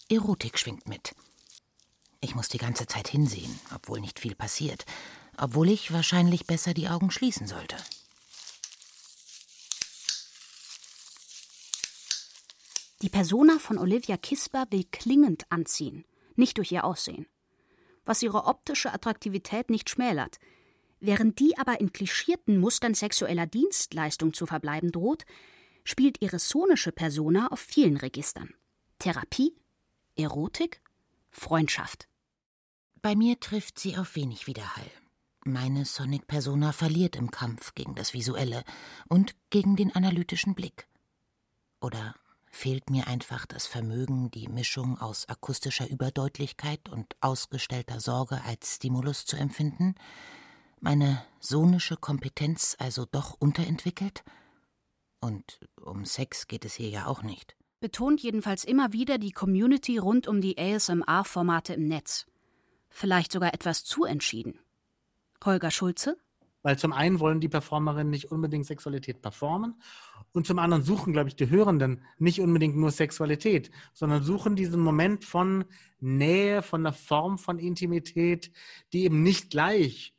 [0.10, 1.16] Erotik schwingt mit.
[2.20, 4.86] Ich muss die ganze Zeit hinsehen, obwohl nicht viel passiert,
[5.38, 7.78] obwohl ich wahrscheinlich besser die Augen schließen sollte.
[13.04, 16.06] Die Persona von Olivia Kisper will klingend anziehen,
[16.36, 17.28] nicht durch ihr Aussehen.
[18.04, 20.40] Was ihre optische Attraktivität nicht schmälert.
[21.06, 25.24] Während die aber in klischierten Mustern sexueller Dienstleistung zu verbleiben droht,
[25.84, 28.56] spielt ihre sonische Persona auf vielen Registern.
[28.98, 29.56] Therapie,
[30.16, 30.82] Erotik,
[31.30, 32.08] Freundschaft.
[33.04, 34.90] Bei mir trifft sie auf wenig Widerhall.
[35.44, 38.64] Meine Sonic Persona verliert im Kampf gegen das Visuelle
[39.08, 40.88] und gegen den analytischen Blick.
[41.82, 42.16] Oder
[42.50, 49.28] fehlt mir einfach das Vermögen, die Mischung aus akustischer Überdeutlichkeit und ausgestellter Sorge als Stimulus
[49.28, 49.94] zu empfinden?
[50.80, 54.24] Meine sonische Kompetenz also doch unterentwickelt?
[55.20, 57.56] Und um Sex geht es hier ja auch nicht.
[57.80, 62.26] Betont jedenfalls immer wieder die Community rund um die ASMR-Formate im Netz.
[62.90, 64.60] Vielleicht sogar etwas zu entschieden.
[65.44, 66.18] Holger Schulze?
[66.64, 69.76] Weil zum einen wollen die Performerinnen nicht unbedingt Sexualität performen
[70.32, 74.82] und zum anderen suchen, glaube ich, die Hörenden nicht unbedingt nur Sexualität, sondern suchen diesen
[74.82, 75.66] Moment von
[76.00, 78.52] Nähe, von einer Form von Intimität,
[78.94, 80.16] die eben nicht gleich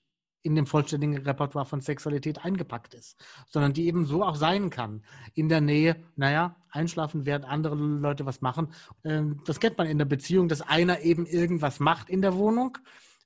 [0.47, 3.17] in dem vollständigen Repertoire von Sexualität eingepackt ist,
[3.49, 5.03] sondern die eben so auch sein kann.
[5.35, 8.69] In der Nähe, naja, einschlafen, während andere Leute was machen.
[9.05, 12.79] Ähm, das kennt man in der Beziehung, dass einer eben irgendwas macht in der Wohnung.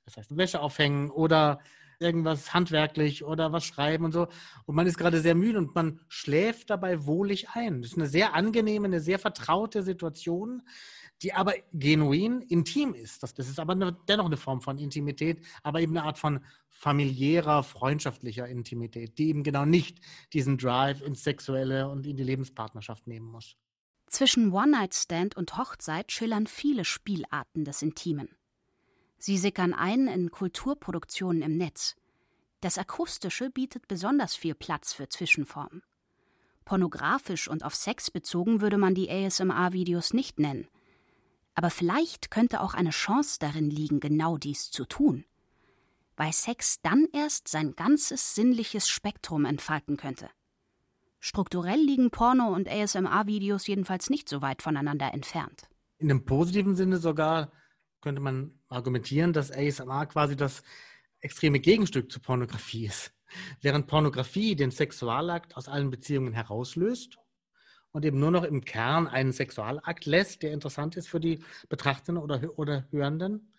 [0.06, 1.60] Das heißt, Wäsche aufhängen oder
[2.00, 4.26] irgendwas handwerklich oder was schreiben und so.
[4.64, 7.82] Und man ist gerade sehr müde und man schläft dabei wohlig ein.
[7.82, 10.62] Das ist eine sehr angenehme, eine sehr vertraute Situation,
[11.22, 13.22] die aber genuin intim ist.
[13.22, 16.44] Das, das ist aber eine, dennoch eine Form von Intimität, aber eben eine Art von
[16.68, 19.98] familiärer, freundschaftlicher Intimität, die eben genau nicht
[20.32, 23.56] diesen Drive ins Sexuelle und in die Lebenspartnerschaft nehmen muss.
[24.06, 28.28] Zwischen One-Night-Stand und Hochzeit schillern viele Spielarten des Intimen.
[29.18, 31.96] Sie sickern ein in Kulturproduktionen im Netz.
[32.60, 35.82] Das Akustische bietet besonders viel Platz für Zwischenformen.
[36.64, 40.68] Pornografisch und auf Sex bezogen würde man die ASMR-Videos nicht nennen.
[41.54, 45.24] Aber vielleicht könnte auch eine Chance darin liegen, genau dies zu tun.
[46.16, 50.28] Weil Sex dann erst sein ganzes sinnliches Spektrum entfalten könnte.
[51.18, 55.68] Strukturell liegen Porno- und ASMR-Videos jedenfalls nicht so weit voneinander entfernt.
[55.98, 57.52] In dem positiven Sinne sogar
[58.00, 60.62] könnte man argumentieren, dass ASMR quasi das
[61.20, 63.12] extreme Gegenstück zur Pornografie ist.
[63.60, 67.18] Während Pornografie den Sexualakt aus allen Beziehungen herauslöst
[67.92, 72.22] und eben nur noch im Kern einen Sexualakt lässt, der interessant ist für die Betrachtenden
[72.22, 73.52] oder, oder Hörenden,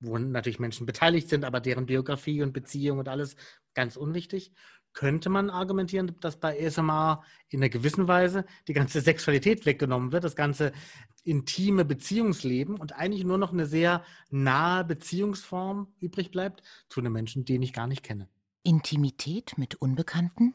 [0.00, 3.36] wo natürlich Menschen beteiligt sind, aber deren Biografie und Beziehung und alles
[3.74, 4.52] ganz unwichtig,
[4.92, 10.24] könnte man argumentieren, dass bei ASMR in einer gewissen Weise die ganze Sexualität weggenommen wird,
[10.24, 10.72] das ganze
[11.24, 17.44] intime Beziehungsleben und eigentlich nur noch eine sehr nahe Beziehungsform übrig bleibt zu einem Menschen,
[17.44, 18.28] den ich gar nicht kenne.
[18.64, 20.54] Intimität mit Unbekannten?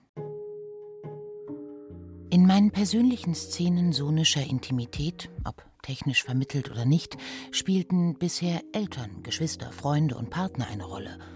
[2.29, 7.17] In meinen persönlichen Szenen sonischer Intimität, ob technisch vermittelt oder nicht,
[7.51, 11.17] spielten bisher Eltern, Geschwister, Freunde und Partner eine Rolle–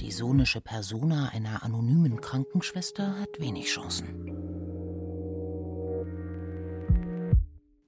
[0.00, 4.06] die sonische Persona einer anonymen Krankenschwester hat wenig Chancen.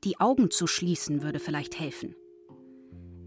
[0.05, 2.14] Die Augen zu schließen würde vielleicht helfen.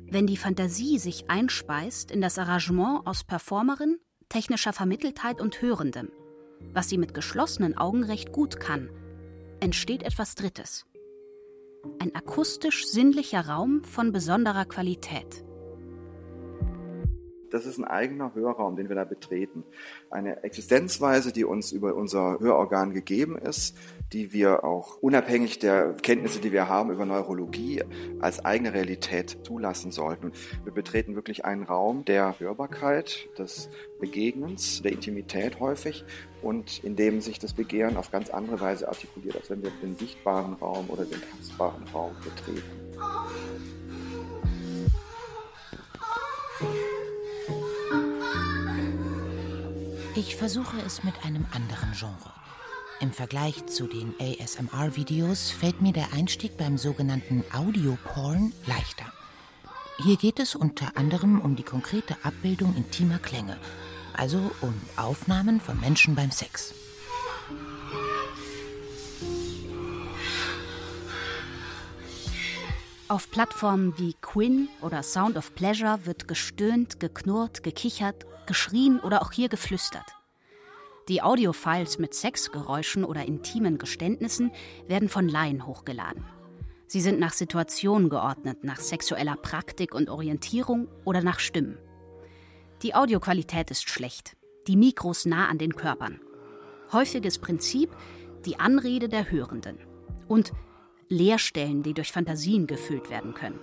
[0.08, 3.98] Wenn die Fantasie sich einspeist in das Arrangement aus Performerin,
[4.30, 6.12] technischer Vermitteltheit und Hörendem,
[6.72, 8.92] was sie mit geschlossenen Augen recht gut kann,
[9.60, 10.86] entsteht etwas Drittes.
[12.00, 15.45] Ein akustisch sinnlicher Raum von besonderer Qualität
[17.56, 19.64] Das ist ein eigener Hörraum, den wir da betreten.
[20.10, 23.78] Eine Existenzweise, die uns über unser Hörorgan gegeben ist,
[24.12, 27.82] die wir auch unabhängig der Kenntnisse, die wir haben über Neurologie,
[28.20, 30.34] als eigene Realität zulassen sollten.
[30.66, 33.70] Wir betreten wirklich einen Raum der Hörbarkeit, des
[34.02, 36.04] Begegnens, der Intimität häufig
[36.42, 39.96] und in dem sich das Begehren auf ganz andere Weise artikuliert, als wenn wir den
[39.96, 42.86] sichtbaren Raum oder den tastbaren Raum betreten.
[50.18, 52.32] Ich versuche es mit einem anderen Genre.
[53.02, 59.12] Im Vergleich zu den ASMR-Videos fällt mir der Einstieg beim sogenannten Audio-Porn leichter.
[59.98, 63.58] Hier geht es unter anderem um die konkrete Abbildung intimer Klänge,
[64.14, 66.74] also um Aufnahmen von Menschen beim Sex.
[73.10, 79.32] Auf Plattformen wie Quinn oder Sound of Pleasure wird gestöhnt, geknurrt, gekichert, geschrien oder auch
[79.32, 80.16] hier geflüstert.
[81.08, 84.52] Die Audiofiles mit Sexgeräuschen oder intimen Geständnissen
[84.88, 86.26] werden von Laien hochgeladen.
[86.88, 91.78] Sie sind nach Situation geordnet, nach sexueller Praktik und Orientierung oder nach Stimmen.
[92.82, 94.36] Die Audioqualität ist schlecht,
[94.68, 96.20] die Mikros nah an den Körpern.
[96.92, 97.90] Häufiges Prinzip
[98.46, 99.78] die Anrede der Hörenden
[100.28, 100.54] und
[101.10, 103.60] Leerstellen, die durch Fantasien gefüllt werden können.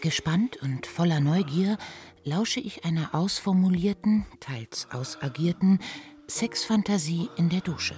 [0.00, 1.76] Gespannt und voller Neugier
[2.24, 5.80] lausche ich einer ausformulierten, teils ausagierten
[6.28, 7.96] Sexfantasie in der Dusche.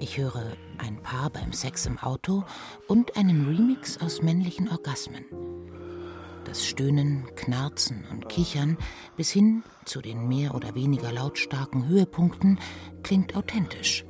[0.00, 2.44] Ich höre ein Paar beim Sex im Auto
[2.86, 5.24] und einen Remix aus männlichen Orgasmen.
[6.44, 8.78] Das Stöhnen, Knarzen und Kichern
[9.16, 12.58] bis hin zu den mehr oder weniger lautstarken Höhepunkten
[13.02, 14.04] klingt authentisch.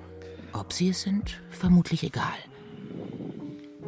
[0.52, 2.38] Ob sie es sind, vermutlich egal.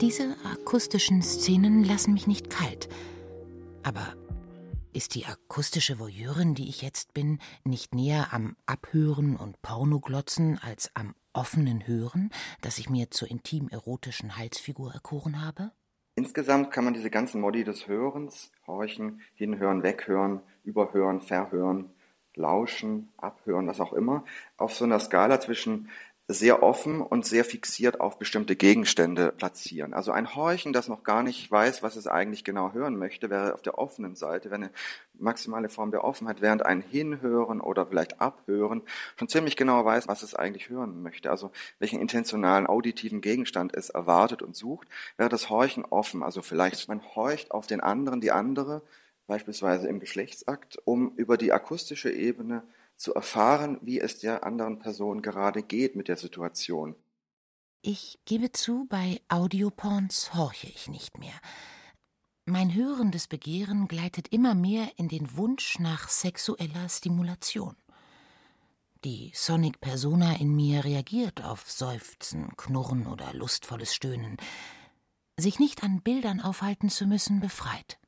[0.00, 2.88] Diese akustischen Szenen lassen mich nicht kalt.
[3.82, 4.14] Aber
[4.94, 10.90] ist die akustische Voyeurin, die ich jetzt bin, nicht näher am Abhören und Pornoglotzen als
[10.94, 12.30] am offenen Hören,
[12.62, 15.70] das ich mir zur intim-erotischen Halsfigur erkoren habe?
[16.14, 21.90] Insgesamt kann man diese ganzen Modi des Hörens, Horchen, Hinhören, Weghören, Überhören, Verhören,
[22.34, 24.24] Lauschen, Abhören, was auch immer,
[24.56, 25.90] auf so einer Skala zwischen
[26.32, 29.92] sehr offen und sehr fixiert auf bestimmte Gegenstände platzieren.
[29.92, 33.52] Also ein Horchen, das noch gar nicht weiß, was es eigentlich genau hören möchte, wäre
[33.54, 34.70] auf der offenen Seite, wäre eine
[35.18, 38.82] maximale Form der Offenheit, während ein Hinhören oder vielleicht Abhören
[39.16, 41.30] schon ziemlich genau weiß, was es eigentlich hören möchte.
[41.30, 46.22] Also welchen intentionalen auditiven Gegenstand es erwartet und sucht, wäre das Horchen offen.
[46.22, 48.82] Also vielleicht man horcht auf den anderen, die andere,
[49.26, 52.62] beispielsweise im Geschlechtsakt, um über die akustische Ebene
[53.00, 56.94] zu erfahren, wie es der anderen Person gerade geht mit der Situation.
[57.80, 61.32] Ich gebe zu, bei Audioporns horche ich nicht mehr.
[62.44, 67.74] Mein hörendes Begehren gleitet immer mehr in den Wunsch nach sexueller Stimulation.
[69.02, 74.36] Die Sonic Persona in mir reagiert auf Seufzen, Knurren oder lustvolles Stöhnen.
[75.38, 77.98] Sich nicht an Bildern aufhalten zu müssen, befreit.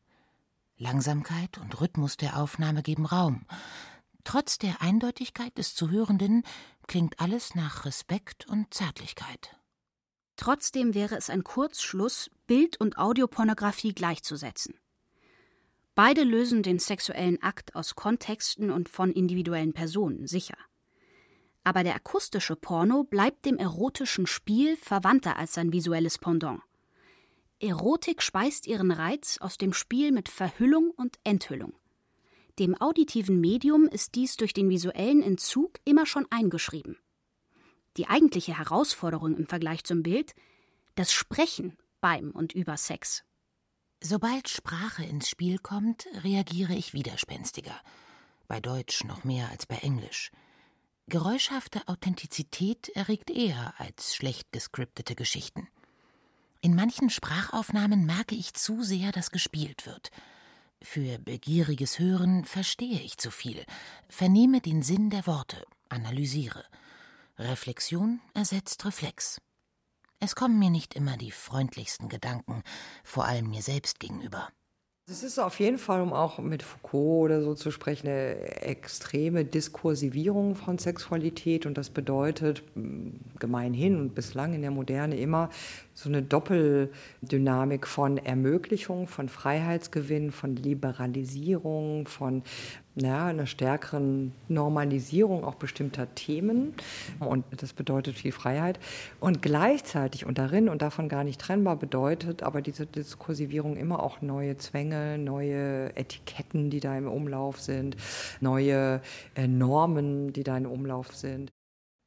[0.76, 3.46] Langsamkeit und Rhythmus der Aufnahme geben Raum.
[4.24, 6.44] Trotz der Eindeutigkeit des Zuhörenden
[6.86, 9.56] klingt alles nach Respekt und Zärtlichkeit.
[10.36, 14.74] Trotzdem wäre es ein Kurzschluss, Bild- und Audiopornografie gleichzusetzen.
[15.94, 20.56] Beide lösen den sexuellen Akt aus Kontexten und von individuellen Personen, sicher.
[21.64, 26.62] Aber der akustische Porno bleibt dem erotischen Spiel verwandter als sein visuelles Pendant.
[27.60, 31.74] Erotik speist ihren Reiz aus dem Spiel mit Verhüllung und Enthüllung.
[32.58, 36.98] Dem auditiven Medium ist dies durch den visuellen Entzug immer schon eingeschrieben.
[37.96, 40.34] Die eigentliche Herausforderung im Vergleich zum Bild
[40.94, 43.24] das Sprechen beim und über Sex.
[44.02, 47.80] Sobald Sprache ins Spiel kommt, reagiere ich widerspenstiger.
[48.48, 50.30] Bei Deutsch noch mehr als bei Englisch.
[51.06, 55.68] Geräuschhafte Authentizität erregt eher als schlecht gescriptete Geschichten.
[56.60, 60.10] In manchen Sprachaufnahmen merke ich zu sehr, dass gespielt wird.
[60.84, 63.64] Für begieriges Hören verstehe ich zu viel,
[64.08, 66.64] vernehme den Sinn der Worte, analysiere.
[67.38, 69.40] Reflexion ersetzt Reflex.
[70.18, 72.62] Es kommen mir nicht immer die freundlichsten Gedanken,
[73.04, 74.48] vor allem mir selbst gegenüber.
[75.08, 79.44] Es ist auf jeden Fall, um auch mit Foucault oder so zu sprechen, eine extreme
[79.44, 81.66] Diskursivierung von Sexualität.
[81.66, 82.62] Und das bedeutet
[83.38, 85.50] gemeinhin und bislang in der Moderne immer
[85.94, 92.42] so eine Doppeldynamik von Ermöglichung, von Freiheitsgewinn, von Liberalisierung, von
[92.94, 96.74] ja, einer stärkeren Normalisierung auch bestimmter Themen.
[97.20, 98.78] Und das bedeutet viel Freiheit.
[99.20, 104.20] Und gleichzeitig und darin und davon gar nicht trennbar bedeutet aber diese Diskursivierung immer auch
[104.20, 107.96] neue Zwänge, neue Etiketten, die da im Umlauf sind,
[108.40, 109.00] neue
[109.34, 111.50] äh, Normen, die da im Umlauf sind.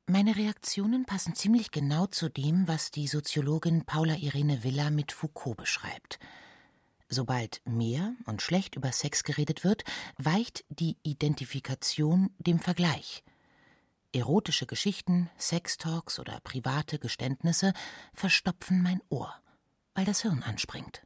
[0.08, 5.58] Meine Reaktionen passen ziemlich genau zu dem, was die Soziologin Paula Irene Villa mit Foucault
[5.58, 6.20] beschreibt.
[7.10, 9.84] Sobald mehr und schlecht über Sex geredet wird,
[10.18, 13.24] weicht die Identifikation dem Vergleich.
[14.12, 17.74] Erotische Geschichten, Sextalks oder private Geständnisse
[18.14, 19.34] verstopfen mein Ohr,
[19.96, 21.02] weil das Hirn anspringt.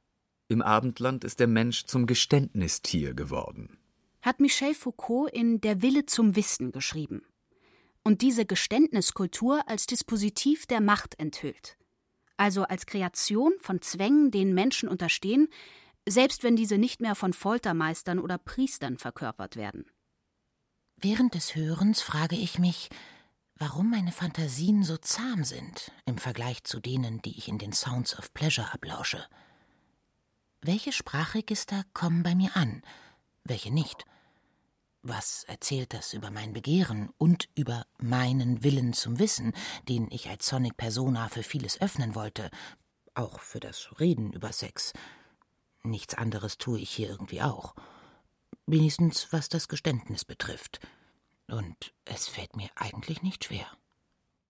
[0.50, 3.78] Im Abendland ist der Mensch zum Geständnistier geworden.
[4.22, 7.22] Hat Michel Foucault in Der Wille zum Wissen geschrieben
[8.04, 11.78] und diese Geständniskultur als Dispositiv der Macht enthüllt.
[12.38, 15.50] Also als Kreation von Zwängen, denen Menschen unterstehen,
[16.08, 19.86] selbst wenn diese nicht mehr von Foltermeistern oder Priestern verkörpert werden.
[20.98, 22.90] Während des Hörens frage ich mich,
[23.56, 28.18] warum meine Fantasien so zahm sind im Vergleich zu denen, die ich in den Sounds
[28.18, 29.26] of Pleasure ablausche.
[30.62, 32.82] Welche Sprachregister kommen bei mir an,
[33.44, 34.06] welche nicht?
[35.02, 39.54] Was erzählt das über mein Begehren und über meinen Willen zum Wissen,
[39.88, 42.50] den ich als Sonic Persona für vieles öffnen wollte,
[43.14, 44.92] auch für das Reden über Sex?
[45.84, 47.76] Nichts anderes tue ich hier irgendwie auch.
[48.66, 50.82] Wenigstens was das Geständnis betrifft.
[51.48, 53.66] Und es fällt mir eigentlich nicht schwer.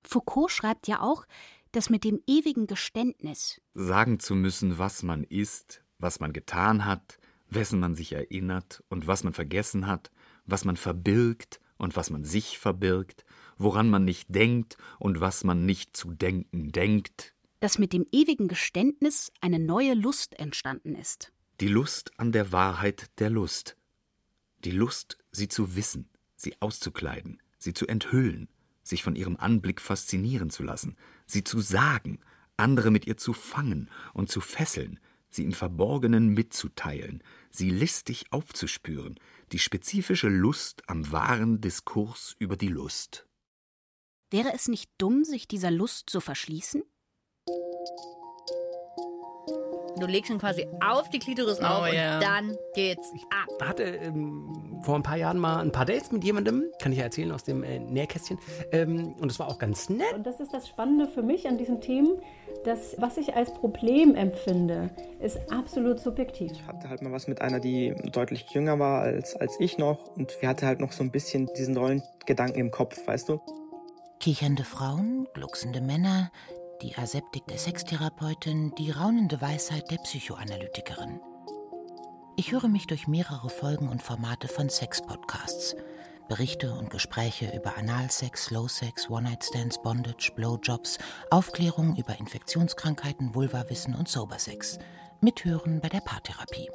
[0.04, 1.26] Foucault schreibt ja auch,
[1.72, 7.20] dass mit dem ewigen Geständnis sagen zu müssen, was man ist, was man getan hat,
[7.50, 10.10] wessen man sich erinnert und was man vergessen hat,
[10.52, 13.26] was man verbirgt und was man sich verbirgt,
[13.58, 17.34] woran man nicht denkt und was man nicht zu denken denkt.
[17.60, 21.32] Dass mit dem ewigen Geständnis eine neue Lust entstanden ist.
[21.60, 23.76] Die Lust an der Wahrheit der Lust.
[24.64, 28.48] Die Lust, sie zu wissen, sie auszukleiden, sie zu enthüllen,
[28.82, 30.96] sich von ihrem Anblick faszinieren zu lassen,
[31.26, 32.20] sie zu sagen,
[32.56, 35.00] andere mit ihr zu fangen und zu fesseln,
[35.30, 39.20] sie im Verborgenen mitzuteilen, sie listig aufzuspüren,
[39.52, 43.28] die spezifische Lust am wahren Diskurs über die Lust.
[44.32, 46.84] Wäre es nicht dumm, sich dieser Lust zu verschließen?
[50.00, 53.48] Du legst ihn quasi auf die Klitoris Oh, auf und dann geht's ab.
[53.60, 57.00] Ich hatte ähm, vor ein paar Jahren mal ein paar Dates mit jemandem, kann ich
[57.00, 58.40] ja erzählen aus dem äh, Nähkästchen.
[58.72, 60.14] Ähm, und es war auch ganz nett.
[60.14, 62.22] Und das ist das Spannende für mich an diesen Themen,
[62.64, 64.90] dass was ich als Problem empfinde,
[65.20, 66.52] ist absolut subjektiv.
[66.52, 70.16] Ich hatte halt mal was mit einer, die deutlich jünger war als, als ich noch.
[70.16, 73.40] Und wir hatten halt noch so ein bisschen diesen Rollengedanken im Kopf, weißt du?
[74.20, 76.32] Kichernde Frauen, glucksende Männer,
[76.82, 81.20] die Aseptik der Sextherapeutin, die raunende Weisheit der Psychoanalytikerin.
[82.38, 85.76] Ich höre mich durch mehrere Folgen und Formate von Sex-Podcasts.
[86.30, 91.00] Berichte und Gespräche über Analsex, Slowsex, One-Night-Stands, Bondage, Blowjobs,
[91.32, 94.78] Aufklärung über Infektionskrankheiten, Vulvawissen und Sobersex.
[95.22, 96.70] Mithören bei der Paartherapie.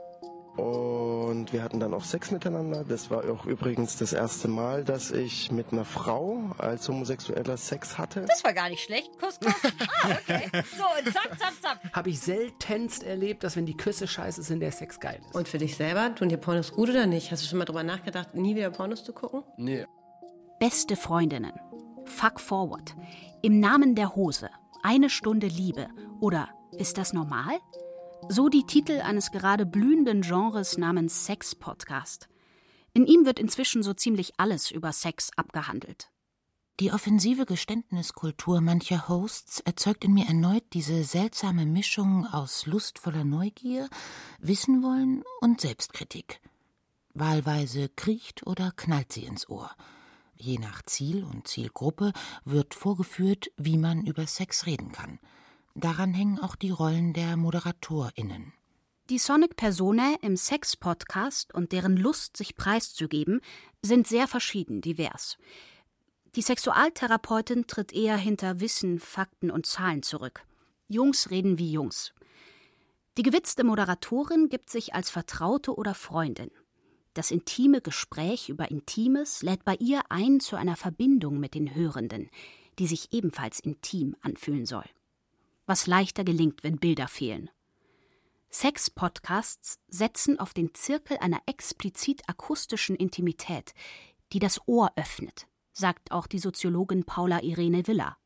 [0.57, 2.85] Und wir hatten dann auch Sex miteinander.
[2.85, 7.99] Das war auch übrigens das erste Mal, dass ich mit einer Frau als Homosexueller Sex
[7.99, 8.25] hatte.
[8.29, 9.11] Das war gar nicht schlecht.
[9.19, 9.55] Kuss, Kuss.
[10.03, 10.49] Ah, okay.
[10.77, 11.81] So, und zack, zack, zack.
[11.93, 15.35] Habe ich seltenst erlebt, dass wenn die Küsse scheiße sind, der Sex geil ist.
[15.35, 17.33] Und für dich selber, tun dir Pornos gut oder nicht?
[17.33, 19.43] Hast du schon mal drüber nachgedacht, nie wieder Pornos zu gucken?
[19.57, 19.87] Nee.
[20.61, 21.53] Beste Freundinnen.
[22.05, 22.95] Fuck Forward.
[23.43, 24.51] Im Namen der Hose.
[24.83, 25.89] Eine Stunde Liebe.
[26.21, 26.49] Oder
[26.79, 27.59] ist das normal?
[28.29, 32.29] So die Titel eines gerade blühenden Genres namens Sex-Podcast.
[32.93, 36.11] In ihm wird inzwischen so ziemlich alles über Sex abgehandelt.
[36.81, 43.89] Die offensive Geständniskultur mancher Hosts erzeugt in mir erneut diese seltsame Mischung aus lustvoller Neugier,
[44.41, 46.41] Wissen wollen und Selbstkritik.
[47.13, 49.71] Wahlweise kriecht oder knallt sie ins Ohr.
[50.35, 52.13] Je nach Ziel und Zielgruppe
[52.45, 55.21] wird vorgeführt, wie man über Sex reden kann.
[55.75, 58.53] Daran hängen auch die Rollen der ModeratorInnen.
[59.11, 63.41] Die Sonic Personae im Sex-Podcast und deren Lust, sich preiszugeben,
[63.83, 65.37] sind sehr verschieden divers.
[66.37, 70.47] Die Sexualtherapeutin tritt eher hinter Wissen, Fakten und Zahlen zurück.
[70.89, 72.15] Jungs reden wie Jungs.
[73.19, 76.51] Die gewitzte Moderatorin gibt sich als Vertraute oder Freundin.
[77.15, 82.31] Das intime Gespräch über Intimes lädt bei ihr ein zu einer Verbindung mit den Hörenden,
[82.79, 84.85] die sich ebenfalls intim anfühlen soll.
[85.67, 87.51] Was leichter gelingt, wenn Bilder fehlen.
[88.51, 93.73] Sex-Podcasts setzen auf den Zirkel einer explizit akustischen Intimität,
[94.33, 98.17] die das Ohr öffnet, sagt auch die Soziologin Paula Irene Villa.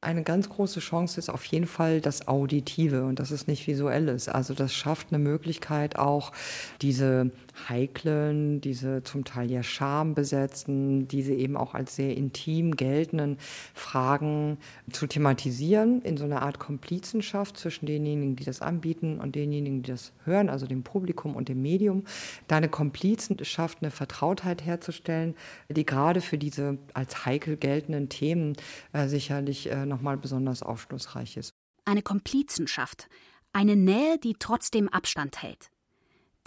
[0.00, 4.08] Eine ganz große Chance ist auf jeden Fall das Auditive und dass es nicht visuell
[4.08, 4.28] ist.
[4.28, 6.32] Also das schafft eine Möglichkeit auch,
[6.80, 7.32] diese
[7.68, 13.38] heiklen, diese zum Teil ja schambesetzten, diese eben auch als sehr intim geltenden
[13.74, 14.58] Fragen
[14.90, 19.90] zu thematisieren, in so einer Art Komplizenschaft zwischen denjenigen, die das anbieten und denjenigen, die
[19.90, 22.04] das hören, also dem Publikum und dem Medium,
[22.46, 25.34] da eine Komplizenschaft, eine Vertrautheit herzustellen,
[25.68, 28.56] die gerade für diese als heikel geltenden Themen
[28.92, 31.52] äh, sicherlich äh, nochmal besonders aufschlussreich ist.
[31.84, 33.08] Eine Komplizenschaft,
[33.52, 35.70] eine Nähe, die trotzdem Abstand hält.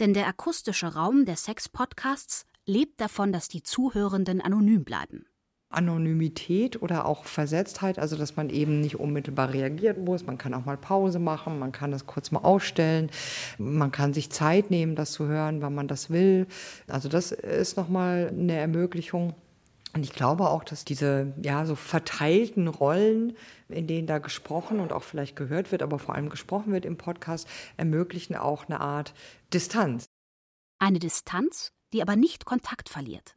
[0.01, 5.27] Denn der akustische Raum der Sex-Podcasts lebt davon, dass die Zuhörenden anonym bleiben.
[5.69, 10.25] Anonymität oder auch Versetztheit, also dass man eben nicht unmittelbar reagieren muss.
[10.25, 13.11] Man kann auch mal Pause machen, man kann das kurz mal ausstellen,
[13.59, 16.47] man kann sich Zeit nehmen, das zu hören, wann man das will.
[16.87, 19.35] Also das ist nochmal eine Ermöglichung.
[19.93, 23.35] Und ich glaube auch, dass diese ja so verteilten Rollen,
[23.67, 26.97] in denen da gesprochen und auch vielleicht gehört wird, aber vor allem gesprochen wird im
[26.97, 29.13] Podcast, ermöglichen auch eine Art
[29.53, 30.05] Distanz.
[30.79, 33.35] Eine Distanz, die aber nicht Kontakt verliert.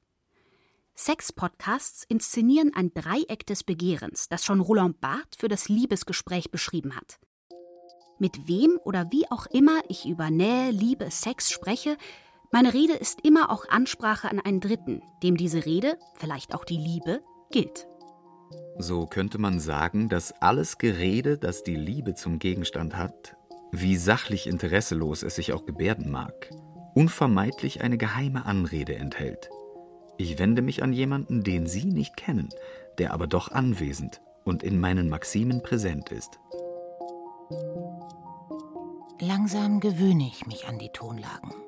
[0.97, 7.19] Sex-Podcasts inszenieren ein Dreieck des Begehrens, das schon Roland Barthes für das Liebesgespräch beschrieben hat.
[8.21, 11.97] Mit wem oder wie auch immer ich über Nähe, Liebe, Sex spreche,
[12.55, 16.77] meine Rede ist immer auch Ansprache an einen Dritten, dem diese Rede, vielleicht auch die
[16.77, 17.89] Liebe, gilt.
[18.79, 23.37] So könnte man sagen, dass alles Gerede, das die Liebe zum Gegenstand hat,
[23.73, 26.49] wie sachlich interesselos es sich auch gebärden mag,
[26.95, 29.51] unvermeidlich eine geheime Anrede enthält.
[30.17, 32.51] Ich wende mich an jemanden, den Sie nicht kennen,
[32.99, 36.39] der aber doch anwesend und in meinen Maximen präsent ist.
[39.19, 41.64] Langsam gewöhne ich mich an die Tonlagen.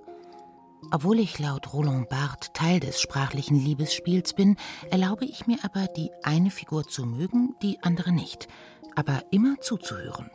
[0.91, 4.57] Obwohl ich laut Roland Barthes Teil des sprachlichen Liebesspiels bin,
[4.91, 8.47] erlaube ich mir aber, die eine Figur zu mögen, die andere nicht,
[8.95, 10.31] aber immer zuzuhören.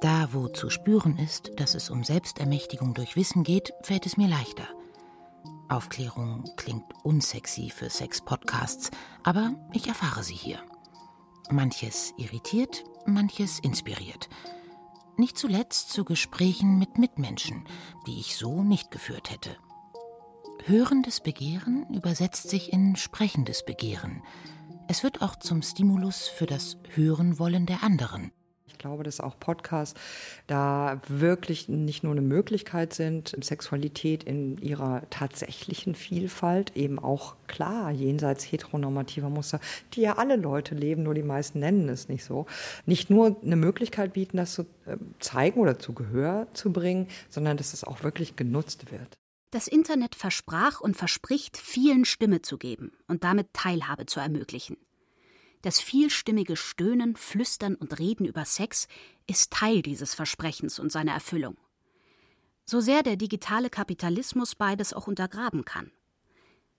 [0.00, 4.28] Da, wo zu spüren ist, dass es um Selbstermächtigung durch Wissen geht, fällt es mir
[4.28, 4.66] leichter.
[5.68, 8.90] Aufklärung klingt unsexy für Sex-Podcasts,
[9.24, 10.60] aber ich erfahre sie hier.
[11.50, 14.28] Manches irritiert, manches inspiriert
[15.18, 17.64] nicht zuletzt zu Gesprächen mit Mitmenschen,
[18.06, 19.56] die ich so nicht geführt hätte.
[20.64, 24.22] Hörendes Begehren übersetzt sich in sprechendes Begehren.
[24.86, 28.32] Es wird auch zum Stimulus für das Hörenwollen der anderen.
[28.78, 29.98] Ich glaube, dass auch Podcasts
[30.46, 37.90] da wirklich nicht nur eine Möglichkeit sind, Sexualität in ihrer tatsächlichen Vielfalt, eben auch klar,
[37.90, 39.58] jenseits heteronormativer Muster,
[39.94, 42.46] die ja alle Leute leben, nur die meisten nennen es nicht so,
[42.86, 47.56] nicht nur eine Möglichkeit bieten, das zu ähm, zeigen oder zu Gehör zu bringen, sondern
[47.56, 49.12] dass es auch wirklich genutzt wird.
[49.50, 54.76] Das Internet versprach und verspricht, vielen Stimme zu geben und damit Teilhabe zu ermöglichen.
[55.62, 58.86] Das vielstimmige Stöhnen, Flüstern und Reden über Sex
[59.26, 61.56] ist Teil dieses Versprechens und seiner Erfüllung.
[62.64, 65.90] So sehr der digitale Kapitalismus beides auch untergraben kann.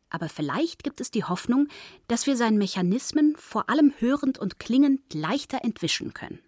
[0.10, 1.68] Aber vielleicht gibt es die Hoffnung,
[2.08, 6.40] dass wir seinen Mechanismen vor allem hörend und klingend leichter entwischen können.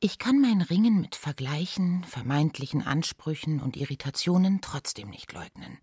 [0.00, 5.78] Ich kann mein Ringen mit Vergleichen, vermeintlichen Ansprüchen und Irritationen trotzdem nicht leugnen.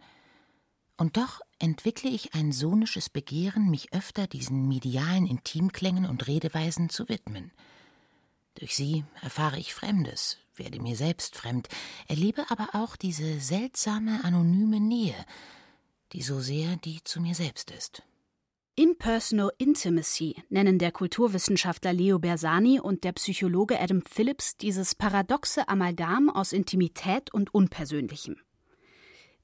[0.97, 7.09] Und doch entwickle ich ein sohnisches Begehren, mich öfter diesen medialen Intimklängen und Redeweisen zu
[7.09, 7.51] widmen.
[8.55, 11.67] Durch sie erfahre ich Fremdes, werde mir selbst fremd,
[12.07, 15.25] erlebe aber auch diese seltsame, anonyme Nähe,
[16.13, 18.03] die so sehr die zu mir selbst ist.
[18.77, 26.29] Impersonal Intimacy nennen der Kulturwissenschaftler Leo Bersani und der Psychologe Adam Phillips dieses paradoxe Amalgam
[26.29, 28.37] aus Intimität und Unpersönlichem.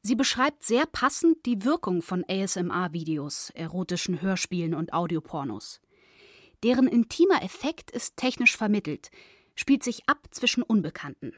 [0.04, 5.80] Sie beschreibt sehr passend die Wirkung von ASMR-Videos, erotischen Hörspielen und Audiopornos.
[6.64, 9.12] Deren intimer Effekt ist technisch vermittelt,
[9.56, 11.34] spielt sich ab zwischen Unbekannten,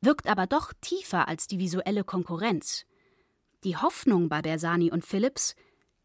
[0.00, 2.86] wirkt aber doch tiefer als die visuelle Konkurrenz.
[3.64, 5.54] Die Hoffnung bei Bersani und Phillips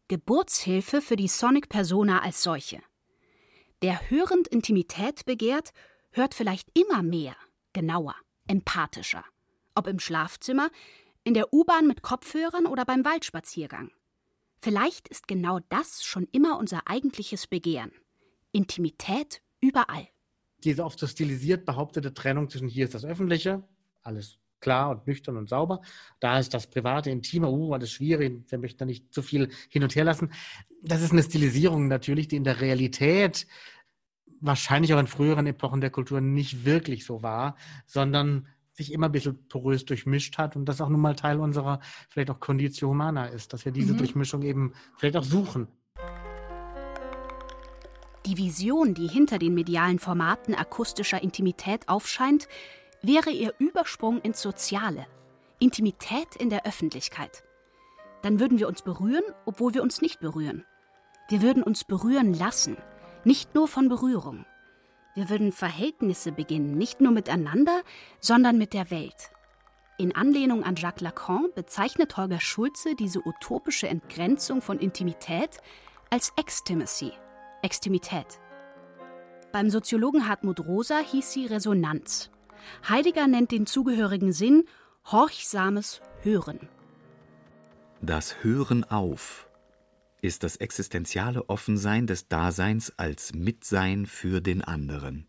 [0.08, 2.82] Geburtshilfe für die Sonic Persona als solche.
[3.80, 5.72] Wer hörend Intimität begehrt,
[6.10, 7.36] hört vielleicht immer mehr,
[7.72, 8.16] genauer,
[8.48, 9.24] empathischer.
[9.76, 10.70] Ob im Schlafzimmer,
[11.24, 13.90] in der U-Bahn mit Kopfhörern oder beim Waldspaziergang.
[14.60, 17.92] Vielleicht ist genau das schon immer unser eigentliches Begehren.
[18.52, 20.08] Intimität überall.
[20.64, 23.62] Diese oft so stilisiert behauptete Trennung zwischen hier ist das Öffentliche,
[24.02, 25.80] alles klar und nüchtern und sauber.
[26.20, 29.82] Da ist das private, intime, uh, ist schwierig, wir möchten da nicht zu viel hin
[29.82, 30.32] und her lassen.
[30.82, 33.46] Das ist eine Stilisierung natürlich, die in der Realität
[34.40, 37.56] wahrscheinlich auch in früheren Epochen der Kultur nicht wirklich so war,
[37.86, 38.48] sondern
[38.80, 42.30] sich immer ein bisschen porös durchmischt hat und das auch nun mal Teil unserer vielleicht
[42.30, 43.98] auch Conditio Humana ist, dass wir diese mhm.
[43.98, 45.68] Durchmischung eben vielleicht auch suchen.
[48.26, 52.48] Die Vision, die hinter den medialen Formaten akustischer Intimität aufscheint,
[53.02, 55.06] wäre ihr Übersprung ins Soziale,
[55.58, 57.44] Intimität in der Öffentlichkeit.
[58.22, 60.64] Dann würden wir uns berühren, obwohl wir uns nicht berühren.
[61.30, 62.76] Wir würden uns berühren lassen,
[63.24, 64.44] nicht nur von Berührung.
[65.14, 67.82] Wir würden Verhältnisse beginnen, nicht nur miteinander,
[68.20, 69.32] sondern mit der Welt.
[69.98, 75.58] In Anlehnung an Jacques Lacan bezeichnet Holger Schulze diese utopische Entgrenzung von Intimität
[76.08, 77.12] als Extimacy,
[77.62, 78.40] Extimität.
[79.52, 82.30] Beim Soziologen Hartmut Rosa hieß sie Resonanz.
[82.88, 84.64] Heidegger nennt den zugehörigen Sinn
[85.10, 86.68] horchsames Hören.
[88.00, 89.49] Das Hören auf
[90.22, 95.26] ist das existenziale Offensein des Daseins als Mitsein für den anderen.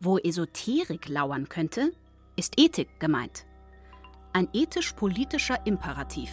[0.00, 1.92] Wo Esoterik lauern könnte,
[2.36, 3.46] ist Ethik gemeint.
[4.32, 6.30] Ein ethisch-politischer Imperativ.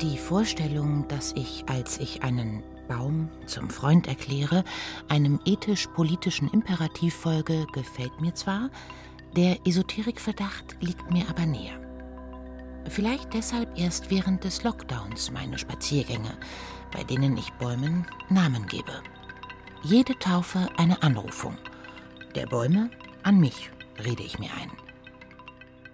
[0.00, 4.64] Die Vorstellung, dass ich, als ich einen Baum zum Freund erkläre,
[5.08, 8.70] einem ethisch-politischen Imperativ folge, gefällt mir zwar,
[9.36, 11.83] der Esoterikverdacht liegt mir aber näher.
[12.88, 16.36] Vielleicht deshalb erst während des Lockdowns meine Spaziergänge,
[16.92, 19.02] bei denen ich Bäumen Namen gebe.
[19.82, 21.56] Jede Taufe eine Anrufung.
[22.34, 22.90] Der Bäume
[23.22, 23.70] an mich,
[24.04, 24.70] rede ich mir ein.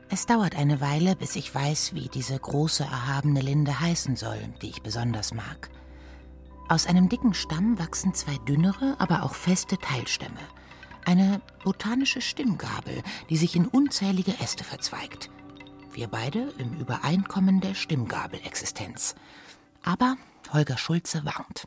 [0.08, 4.70] Es dauert eine Weile, bis ich weiß, wie diese große, erhabene Linde heißen soll, die
[4.70, 5.70] ich besonders mag.
[6.68, 10.40] Aus einem dicken Stamm wachsen zwei dünnere, aber auch feste Teilstämme.
[11.04, 15.30] Eine botanische Stimmgabel, die sich in unzählige Äste verzweigt.
[15.92, 19.16] Wir beide im Übereinkommen der Stimmgabelexistenz.
[19.82, 20.16] Aber
[20.52, 21.66] Holger Schulze warnt.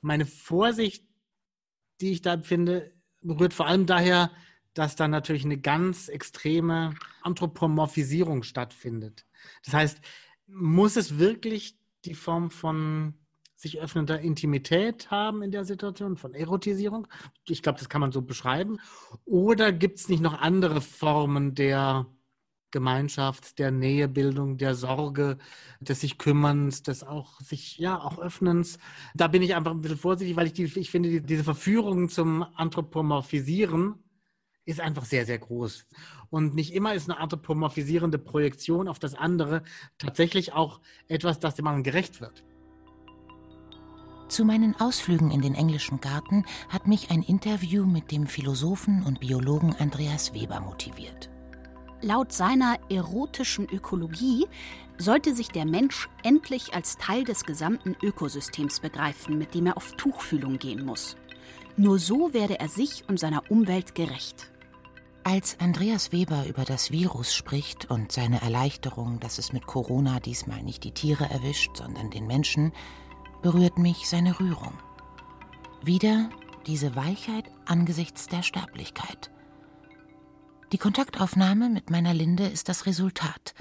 [0.00, 1.04] Meine Vorsicht,
[2.00, 2.92] die ich da empfinde,
[3.24, 4.32] rührt vor allem daher,
[4.74, 9.26] dass da natürlich eine ganz extreme Anthropomorphisierung stattfindet.
[9.64, 10.00] Das heißt,
[10.48, 13.14] muss es wirklich die Form von
[13.54, 17.06] sich öffnender Intimität haben in der Situation, von Erotisierung?
[17.46, 18.80] Ich glaube, das kann man so beschreiben.
[19.24, 22.06] Oder gibt es nicht noch andere Formen der
[22.72, 25.38] Gemeinschaft, der Nähebildung, der Sorge,
[25.80, 28.78] des sich Kümmerns, des auch sich ja auch Öffnens.
[29.14, 32.08] Da bin ich einfach ein bisschen vorsichtig, weil ich, die, ich finde, die, diese Verführung
[32.08, 33.94] zum Anthropomorphisieren
[34.64, 35.86] ist einfach sehr, sehr groß.
[36.30, 39.62] Und nicht immer ist eine anthropomorphisierende Projektion auf das andere
[39.98, 42.44] tatsächlich auch etwas, das dem anderen gerecht wird.
[44.28, 49.20] Zu meinen Ausflügen in den englischen Garten hat mich ein Interview mit dem Philosophen und
[49.20, 51.31] Biologen Andreas Weber motiviert.
[52.02, 54.46] Laut seiner erotischen Ökologie
[54.98, 59.92] sollte sich der Mensch endlich als Teil des gesamten Ökosystems begreifen, mit dem er auf
[59.92, 61.16] Tuchfühlung gehen muss.
[61.76, 64.50] Nur so werde er sich und seiner Umwelt gerecht.
[65.22, 70.64] Als Andreas Weber über das Virus spricht und seine Erleichterung, dass es mit Corona diesmal
[70.64, 72.72] nicht die Tiere erwischt, sondern den Menschen,
[73.42, 74.74] berührt mich seine Rührung.
[75.84, 76.30] Wieder
[76.66, 79.30] diese Weichheit angesichts der Sterblichkeit.
[80.72, 83.52] Die Kontaktaufnahme mit meiner Linde ist das Resultat.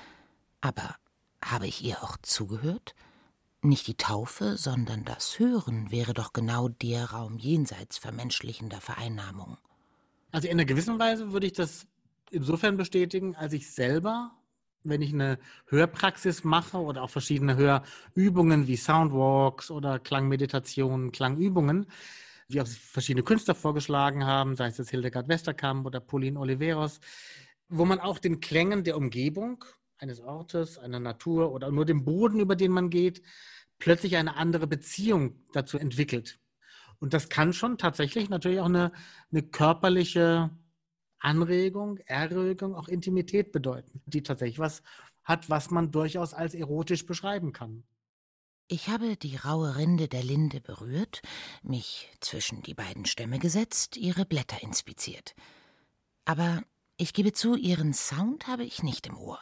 [0.62, 0.96] Aber
[1.44, 2.96] habe ich ihr auch zugehört?
[3.62, 9.58] Nicht die Taufe, sondern das Hören wäre doch genau der Raum jenseits vermenschlichender Vereinnahmung.
[10.32, 11.86] Also in einer gewissen Weise würde ich das
[12.30, 14.32] insofern bestätigen, als ich selber,
[14.86, 21.88] wenn ich eine Hörpraxis mache oder auch verschiedene Hörübungen wie Soundwalks oder Klangmeditationen, Klangübungen,
[22.52, 27.00] wie auch verschiedene Künstler vorgeschlagen haben, sei es jetzt Hildegard Westerkamp oder Pauline Oliveros,
[27.70, 29.64] wo man auch den Klängen der Umgebung
[29.98, 33.22] eines Ortes, einer Natur oder nur dem Boden, über den man geht,
[33.78, 36.40] plötzlich eine andere Beziehung dazu entwickelt.
[37.00, 38.92] Und das kann schon tatsächlich natürlich auch eine,
[39.32, 40.52] eine körperliche
[41.20, 44.84] Anregung, Erregung, auch Intimität bedeuten, die tatsächlich was
[45.24, 47.84] hat, was man durchaus als erotisch beschreiben kann.
[48.72, 51.22] Ich habe die raue Rinde der Linde berührt,
[51.62, 55.36] mich zwischen die beiden Stämme gesetzt, ihre Blätter inspiziert.
[56.24, 56.64] Aber
[56.96, 59.40] ich gebe zu, ihren Sound habe ich nicht im Ohr.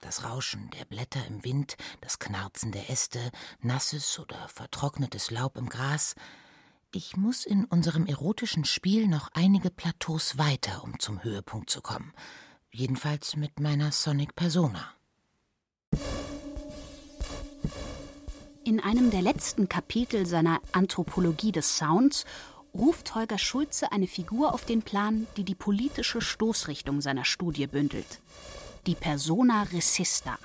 [0.00, 3.30] Das Rauschen der Blätter im Wind, das Knarzen der Äste,
[3.60, 6.14] nasses oder vertrocknetes Laub im Gras.
[6.92, 12.12] Ich muss in unserem erotischen Spiel noch einige Plateaus weiter, um zum Höhepunkt zu kommen.
[12.70, 14.92] Jedenfalls mit meiner Sonic Persona.
[18.70, 22.24] In einem der letzten Kapitel seiner Anthropologie des Sounds
[22.72, 28.20] ruft Holger Schulze eine Figur auf den Plan, die die politische Stoßrichtung seiner Studie bündelt.
[28.86, 30.38] Die Persona Resista.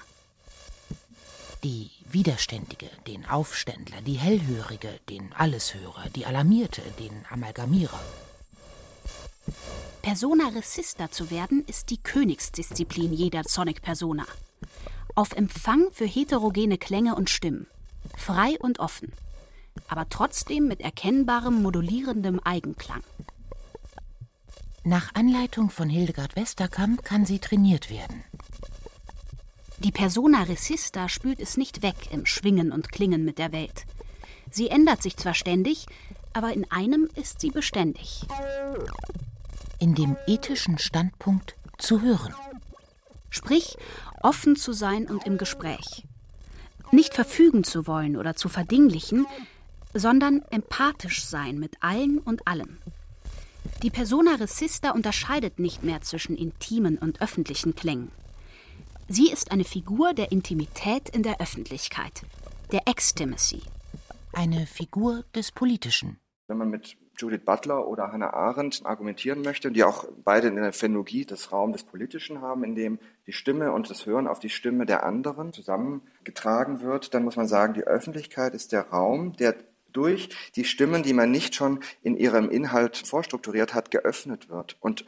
[1.64, 8.02] Die Widerständige, den Aufständler, die Hellhörige, den Alleshörer, die Alarmierte, den Amalgamierer.
[10.02, 14.26] Persona Resista zu werden, ist die Königsdisziplin jeder Sonic-Persona.
[15.14, 17.68] Auf Empfang für heterogene Klänge und Stimmen
[18.18, 19.12] frei und offen,
[19.88, 23.02] aber trotzdem mit erkennbarem modulierendem Eigenklang.
[24.84, 28.24] Nach Anleitung von Hildegard Westerkamp kann sie trainiert werden.
[29.80, 33.86] Die Persona Resista spült es nicht weg im Schwingen und Klingen mit der Welt.
[34.52, 35.88] Sie ändert sich zwar ständig,
[36.34, 38.22] aber in einem ist sie beständig.
[39.80, 42.34] In dem ethischen Standpunkt zu hören.
[43.30, 43.78] Sprich,
[44.22, 46.06] offen zu sein und im Gespräch.
[46.92, 49.26] Nicht verfügen zu wollen oder zu verdinglichen,
[49.94, 52.78] sondern empathisch sein mit allen und allem.
[53.82, 58.12] Die Persona Resista unterscheidet nicht mehr zwischen intimen und öffentlichen Klängen.
[59.08, 62.24] Sie ist eine Figur der Intimität in der Öffentlichkeit,
[62.72, 63.62] der Extimacy.
[64.34, 66.20] Eine Figur des Politischen.
[66.48, 70.74] Wenn man mit Judith Butler oder Hannah Arendt argumentieren möchte, die auch beide in der
[70.74, 74.50] Phänologie des Raum des Politischen haben, in dem die Stimme und das Hören auf die
[74.50, 79.56] Stimme der anderen zusammengetragen wird, dann muss man sagen, die Öffentlichkeit ist der Raum, der
[79.92, 84.76] durch die Stimmen, die man nicht schon in ihrem Inhalt vorstrukturiert hat, geöffnet wird.
[84.80, 85.06] Und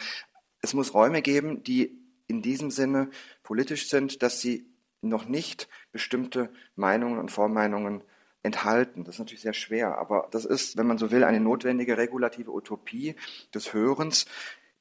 [0.61, 3.09] es muss Räume geben, die in diesem Sinne
[3.43, 4.65] politisch sind, dass sie
[5.01, 8.01] noch nicht bestimmte Meinungen und Vormeinungen
[8.43, 9.03] enthalten.
[9.03, 12.51] Das ist natürlich sehr schwer, aber das ist, wenn man so will, eine notwendige regulative
[12.51, 13.15] Utopie
[13.53, 14.25] des Hörens,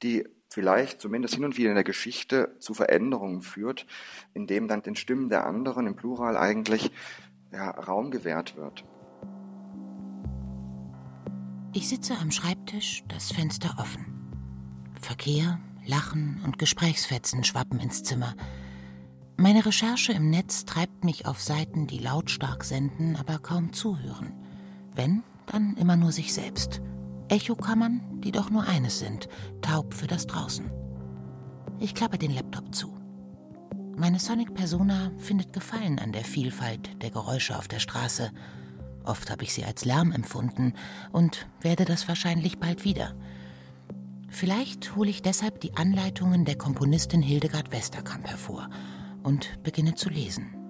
[0.03, 0.27] die
[0.57, 3.85] vielleicht zumindest hin und wieder in der Geschichte zu Veränderungen führt,
[4.33, 6.91] indem dann den Stimmen der anderen im Plural eigentlich
[7.53, 8.83] ja, Raum gewährt wird.
[11.75, 14.07] Ich sitze am Schreibtisch, das Fenster offen.
[14.99, 18.35] Verkehr, Lachen und Gesprächsfetzen schwappen ins Zimmer.
[19.37, 24.33] Meine Recherche im Netz treibt mich auf Seiten, die lautstark senden, aber kaum zuhören.
[24.95, 26.81] Wenn, dann immer nur sich selbst.
[27.29, 29.29] Echokammern, die doch nur eines sind,
[29.63, 30.71] taub für das Draußen.
[31.79, 32.95] Ich klappe den Laptop zu.
[33.97, 38.31] Meine Sonic Persona findet Gefallen an der Vielfalt der Geräusche auf der Straße
[39.07, 40.75] Oft habe ich sie als Lärm empfunden
[41.13, 43.15] und werde das wahrscheinlich bald wieder.
[44.29, 48.69] Vielleicht hole ich deshalb die Anleitungen der Komponistin Hildegard Westerkamp hervor
[49.23, 50.66] und beginne zu lesen.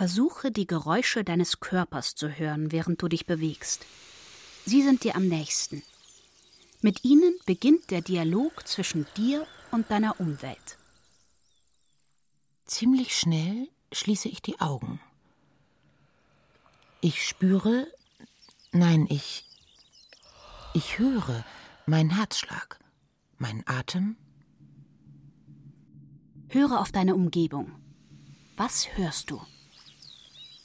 [0.00, 3.84] Versuche die Geräusche deines Körpers zu hören, während du dich bewegst.
[4.64, 5.82] Sie sind dir am nächsten.
[6.80, 10.78] Mit ihnen beginnt der Dialog zwischen dir und deiner Umwelt.
[12.64, 15.02] Ziemlich schnell schließe ich die Augen.
[17.02, 17.86] Ich spüre,
[18.72, 19.44] nein, ich,
[20.72, 21.44] ich höre
[21.84, 22.78] meinen Herzschlag,
[23.36, 24.16] meinen Atem.
[26.48, 27.72] Höre auf deine Umgebung.
[28.56, 29.42] Was hörst du?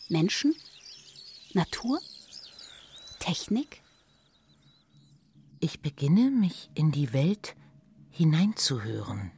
[0.10, 0.56] Menschen?
[1.54, 2.00] Natur?
[3.20, 3.82] Technik?
[5.60, 7.56] Ich beginne mich in die Welt
[8.12, 9.32] hineinzuhören.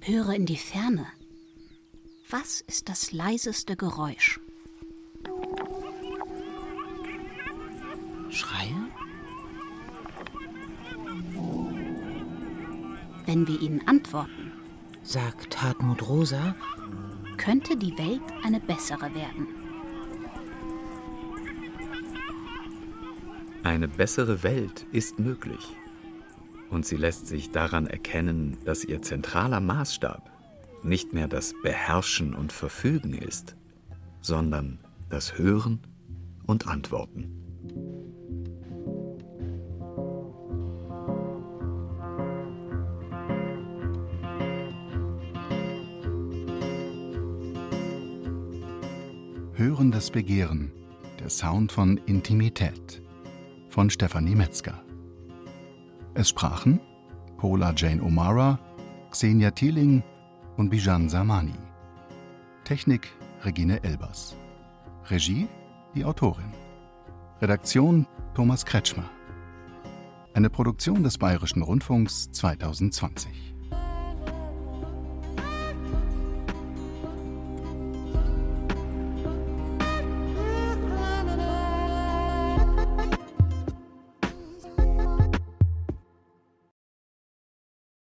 [0.00, 1.06] Höre in die Ferne.
[2.28, 4.40] Was ist das leiseste Geräusch?
[8.30, 8.74] Schreie?
[13.26, 14.52] Wenn wir ihnen antworten,
[15.02, 16.56] sagt Hartmut Rosa,
[17.44, 19.48] könnte die Welt eine bessere werden.
[23.62, 25.76] Eine bessere Welt ist möglich
[26.70, 30.30] und sie lässt sich daran erkennen, dass ihr zentraler Maßstab
[30.82, 33.56] nicht mehr das Beherrschen und Verfügen ist,
[34.22, 34.78] sondern
[35.10, 35.80] das Hören
[36.46, 37.43] und Antworten.
[49.94, 50.72] Hörendes Begehren,
[51.20, 53.00] der Sound von Intimität
[53.68, 54.82] von Stefanie Metzger.
[56.14, 56.80] Es sprachen
[57.36, 58.58] Paula Jane O'Mara,
[59.12, 60.02] Xenia Thieling
[60.56, 61.54] und Bijan Samani.
[62.64, 63.12] Technik
[63.44, 64.34] Regine Elbers.
[65.10, 65.46] Regie
[65.94, 66.52] die Autorin.
[67.40, 69.08] Redaktion Thomas Kretschmer.
[70.32, 73.53] Eine Produktion des Bayerischen Rundfunks 2020.